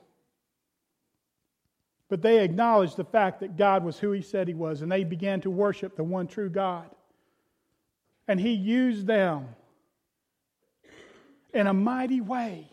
But 2.08 2.22
they 2.22 2.42
acknowledged 2.42 2.96
the 2.96 3.04
fact 3.04 3.40
that 3.40 3.56
God 3.56 3.84
was 3.84 3.98
who 3.98 4.12
He 4.12 4.22
said 4.22 4.48
He 4.48 4.54
was, 4.54 4.82
and 4.82 4.90
they 4.90 5.04
began 5.04 5.40
to 5.42 5.50
worship 5.50 5.96
the 5.96 6.04
one 6.04 6.26
true 6.26 6.48
God. 6.48 6.88
And 8.26 8.40
He 8.40 8.52
used 8.52 9.06
them 9.06 9.48
in 11.52 11.66
a 11.66 11.74
mighty 11.74 12.20
way 12.20 12.68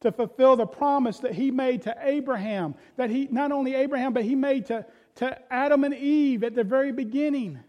to 0.00 0.10
fulfill 0.10 0.56
the 0.56 0.66
promise 0.66 1.18
that 1.18 1.34
He 1.34 1.50
made 1.50 1.82
to 1.82 1.96
Abraham, 2.00 2.74
that 2.96 3.10
He, 3.10 3.28
not 3.30 3.52
only 3.52 3.74
Abraham, 3.74 4.14
but 4.14 4.24
He 4.24 4.34
made 4.34 4.66
to, 4.66 4.86
to 5.16 5.52
Adam 5.52 5.84
and 5.84 5.94
Eve 5.94 6.42
at 6.42 6.54
the 6.54 6.64
very 6.64 6.92
beginning. 6.92 7.60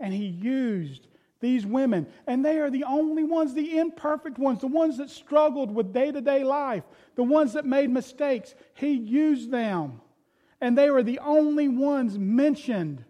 And 0.00 0.12
He 0.12 0.26
used 0.26 1.06
these 1.42 1.66
women. 1.66 2.06
And 2.26 2.42
they 2.42 2.58
are 2.58 2.70
the 2.70 2.84
only 2.84 3.24
ones, 3.24 3.52
the 3.52 3.76
imperfect 3.78 4.38
ones, 4.38 4.60
the 4.60 4.68
ones 4.68 4.96
that 4.96 5.10
struggled 5.10 5.74
with 5.74 5.92
day 5.92 6.10
to 6.10 6.22
day 6.22 6.44
life, 6.44 6.84
the 7.16 7.24
ones 7.24 7.52
that 7.52 7.66
made 7.66 7.90
mistakes. 7.90 8.54
He 8.72 8.92
used 8.92 9.50
them. 9.50 10.00
And 10.62 10.78
they 10.78 10.88
were 10.88 11.02
the 11.02 11.18
only 11.18 11.68
ones 11.68 12.18
mentioned. 12.18 13.04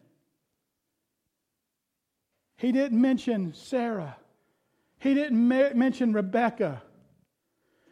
He 2.56 2.72
didn't 2.72 3.00
mention 3.00 3.52
Sarah. 3.54 4.16
He 4.98 5.14
didn't 5.14 5.46
mention 5.46 6.12
Rebecca. 6.12 6.82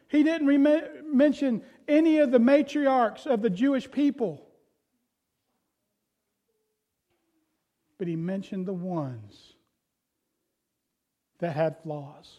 He 0.08 0.22
didn't 0.22 0.46
re- 0.46 0.82
mention 1.04 1.62
any 1.86 2.18
of 2.18 2.30
the 2.30 2.38
matriarchs 2.38 3.26
of 3.26 3.42
the 3.42 3.50
Jewish 3.50 3.90
people. 3.90 4.46
But 7.98 8.08
he 8.08 8.16
mentioned 8.16 8.64
the 8.64 8.72
ones 8.72 9.56
that 11.40 11.56
had 11.56 11.76
flaws. 11.82 12.38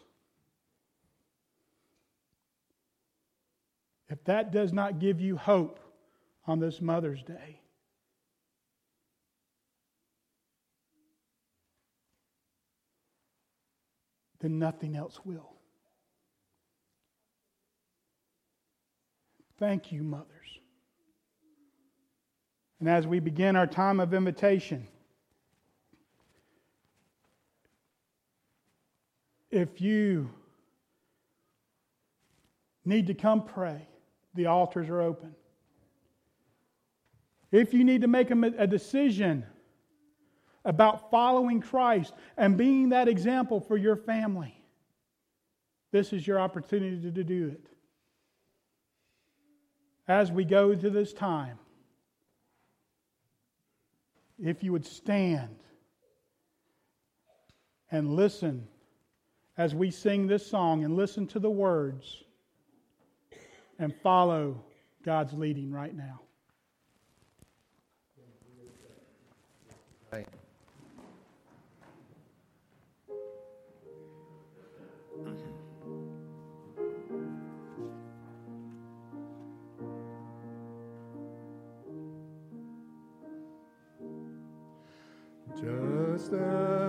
If 4.10 4.24
that 4.26 4.52
does 4.52 4.74
not 4.74 5.00
give 5.00 5.22
you 5.22 5.38
hope 5.38 5.80
on 6.46 6.60
this 6.60 6.82
Mother's 6.82 7.24
Day, 7.24 7.62
then 14.42 14.60
nothing 14.60 14.96
else 14.96 15.20
will. 15.24 15.54
Thank 19.60 19.92
you, 19.92 20.04
mothers. 20.04 20.28
And 22.80 22.90
as 22.90 23.06
we 23.06 23.20
begin 23.20 23.56
our 23.56 23.68
time 23.68 24.00
of 24.00 24.14
invitation, 24.14 24.88
If 29.52 29.82
you 29.82 30.30
need 32.86 33.08
to 33.08 33.14
come 33.14 33.44
pray, 33.44 33.88
the 34.34 34.46
altars 34.48 34.90
are 34.90 35.02
open. 35.02 35.36
If 37.52 37.74
you 37.74 37.84
need 37.84 38.02
to 38.02 38.08
make 38.08 38.32
a, 38.32 38.66
decision 38.66 39.46
about 40.64 41.12
following 41.12 41.60
Christ 41.60 42.14
and 42.38 42.58
being 42.58 42.90
that 42.90 43.10
example 43.10 43.60
for 43.60 43.76
your 43.76 43.98
family, 43.98 44.56
this 45.92 46.14
is 46.14 46.26
your 46.26 46.40
opportunity 46.40 47.12
to 47.12 47.24
do 47.24 47.48
it. 47.48 47.68
As 50.08 50.32
we 50.32 50.46
go 50.46 50.74
to 50.74 50.90
this 50.90 51.12
time, 51.12 51.60
if 54.42 54.64
you 54.64 54.72
would 54.72 54.86
stand 54.86 55.58
and 57.92 58.16
listen 58.16 58.68
as 59.62 59.76
we 59.76 59.92
sing 59.92 60.26
this 60.26 60.44
song 60.44 60.84
and 60.84 60.96
listen 60.96 61.28
to 61.28 61.38
the 61.38 61.48
words 61.48 62.24
and 63.78 63.94
follow 64.02 64.60
God's 65.06 65.34
leading 65.34 65.72
right 65.72 65.96
now. 65.96 66.20
Right. 70.12 70.28
Just 85.56 86.34
as 86.34 86.81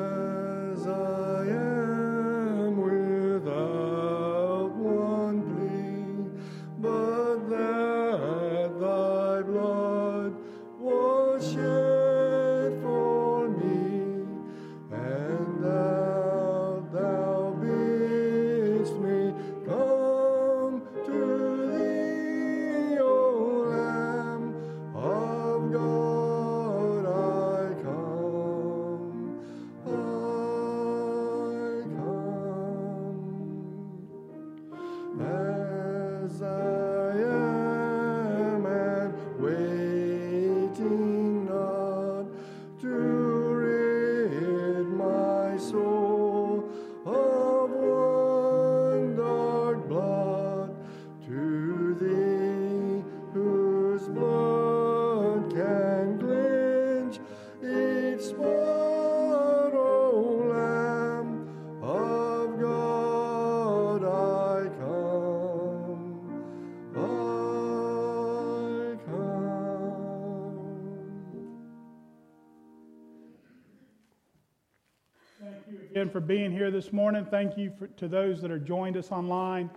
you 75.70 75.78
again 75.90 76.09
for 76.09 76.20
being 76.20 76.53
here 76.53 76.70
this 76.70 76.93
morning. 76.93 77.26
Thank 77.28 77.57
you 77.57 77.72
for, 77.78 77.86
to 77.88 78.07
those 78.07 78.40
that 78.43 78.51
are 78.51 78.59
joined 78.59 78.97
us 78.97 79.11
online. 79.11 79.70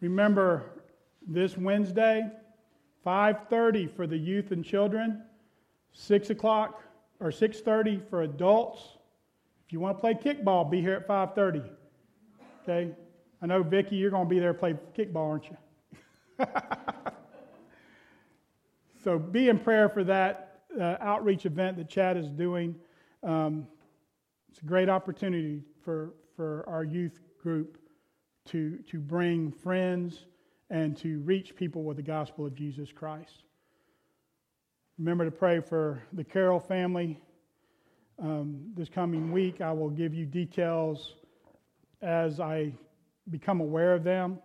Remember, 0.00 0.64
this 1.26 1.58
Wednesday, 1.58 2.24
5.30 3.04 3.94
for 3.96 4.06
the 4.06 4.16
youth 4.16 4.52
and 4.52 4.64
children, 4.64 5.22
6 5.92 6.30
o'clock 6.30 6.82
or 7.18 7.30
6.30 7.30 8.08
for 8.08 8.22
adults. 8.22 8.80
If 9.66 9.72
you 9.72 9.80
want 9.80 9.96
to 9.96 10.00
play 10.00 10.14
kickball, 10.14 10.70
be 10.70 10.80
here 10.80 10.94
at 10.94 11.08
5.30. 11.08 11.68
Okay? 12.62 12.92
I 13.42 13.46
know, 13.46 13.62
Vicki, 13.62 13.96
you're 13.96 14.10
going 14.10 14.26
to 14.26 14.30
be 14.30 14.38
there 14.38 14.52
to 14.52 14.58
play 14.58 14.76
kickball, 14.96 15.30
aren't 15.30 15.50
you? 15.50 15.56
so 19.02 19.18
be 19.18 19.48
in 19.48 19.58
prayer 19.58 19.88
for 19.88 20.04
that 20.04 20.60
uh, 20.78 20.96
outreach 21.00 21.44
event 21.46 21.76
that 21.78 21.88
Chad 21.88 22.16
is 22.16 22.28
doing. 22.28 22.76
Um, 23.24 23.66
it's 24.56 24.62
a 24.62 24.66
great 24.66 24.88
opportunity 24.88 25.60
for, 25.84 26.14
for 26.34 26.64
our 26.66 26.82
youth 26.82 27.20
group 27.42 27.76
to, 28.46 28.78
to 28.90 28.98
bring 28.98 29.52
friends 29.52 30.24
and 30.70 30.96
to 30.96 31.20
reach 31.20 31.54
people 31.54 31.84
with 31.84 31.98
the 31.98 32.02
gospel 32.02 32.46
of 32.46 32.54
Jesus 32.54 32.90
Christ. 32.90 33.42
Remember 34.98 35.26
to 35.26 35.30
pray 35.30 35.60
for 35.60 36.02
the 36.14 36.24
Carroll 36.24 36.58
family. 36.58 37.20
Um, 38.18 38.72
this 38.74 38.88
coming 38.88 39.30
week, 39.30 39.60
I 39.60 39.72
will 39.72 39.90
give 39.90 40.14
you 40.14 40.24
details 40.24 41.12
as 42.00 42.40
I 42.40 42.72
become 43.28 43.60
aware 43.60 43.92
of 43.92 44.04
them. 44.04 44.38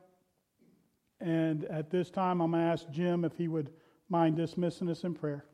And 1.22 1.64
at 1.66 1.90
this 1.90 2.10
time, 2.10 2.42
I'm 2.42 2.52
going 2.52 2.64
to 2.64 2.70
ask 2.70 2.90
Jim 2.92 3.24
if 3.24 3.38
he 3.38 3.48
would 3.48 3.70
mind 4.10 4.36
dismissing 4.36 4.90
us 4.90 5.06
in 5.06 5.14
prayer. 5.14 5.46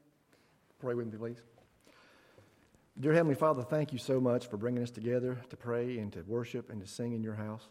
Pray 0.80 0.96
with 0.96 1.14
me, 1.14 1.18
please. 1.20 1.57
Dear 3.00 3.14
Heavenly 3.14 3.36
Father, 3.36 3.62
thank 3.62 3.94
you 3.94 4.00
so 4.00 4.20
much 4.20 4.48
for 4.48 4.58
bringing 4.58 4.82
us 4.82 4.90
together 4.90 5.38
to 5.52 5.56
pray 5.56 6.00
and 6.00 6.12
to 6.14 6.24
worship 6.24 6.72
and 6.72 6.82
to 6.82 6.88
sing 6.88 7.14
in 7.14 7.22
your 7.22 7.36
house. 7.36 7.70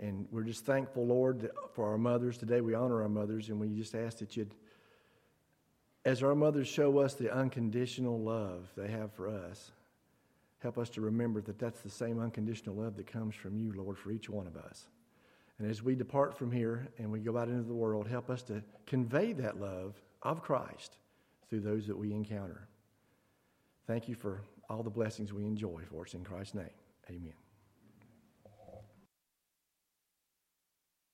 And 0.00 0.26
we're 0.30 0.44
just 0.44 0.64
thankful, 0.64 1.06
Lord, 1.06 1.50
for 1.74 1.90
our 1.90 1.98
mothers. 1.98 2.38
Today 2.38 2.62
we 2.62 2.72
honor 2.72 3.02
our 3.02 3.08
mothers, 3.10 3.50
and 3.50 3.60
we 3.60 3.68
just 3.68 3.94
ask 3.94 4.16
that 4.18 4.34
you'd, 4.34 4.54
as 6.06 6.22
our 6.22 6.34
mothers 6.34 6.68
show 6.68 6.96
us 7.00 7.12
the 7.12 7.30
unconditional 7.30 8.18
love 8.18 8.66
they 8.78 8.88
have 8.88 9.12
for 9.12 9.28
us, 9.28 9.72
help 10.60 10.78
us 10.78 10.88
to 10.90 11.02
remember 11.02 11.42
that 11.42 11.58
that's 11.58 11.82
the 11.82 11.90
same 11.90 12.18
unconditional 12.18 12.76
love 12.76 12.96
that 12.96 13.06
comes 13.06 13.34
from 13.34 13.58
you, 13.58 13.74
Lord, 13.76 13.98
for 13.98 14.10
each 14.10 14.30
one 14.30 14.46
of 14.46 14.56
us. 14.56 14.84
And 15.58 15.70
as 15.70 15.82
we 15.82 15.94
depart 15.94 16.38
from 16.38 16.50
here 16.50 16.88
and 16.96 17.12
we 17.12 17.20
go 17.20 17.36
out 17.36 17.48
into 17.48 17.64
the 17.64 17.74
world, 17.74 18.08
help 18.08 18.30
us 18.30 18.42
to 18.44 18.62
convey 18.86 19.34
that 19.34 19.60
love 19.60 20.00
of 20.22 20.42
Christ 20.42 20.96
through 21.50 21.60
those 21.60 21.86
that 21.88 21.98
we 21.98 22.14
encounter. 22.14 22.68
Thank 23.86 24.08
you 24.08 24.14
for 24.14 24.42
all 24.70 24.82
the 24.82 24.90
blessings 24.90 25.32
we 25.32 25.44
enjoy 25.44 25.82
for 25.90 26.02
us 26.02 26.14
in 26.14 26.24
Christ's 26.24 26.54
name. 26.54 26.70
Amen. 27.10 27.43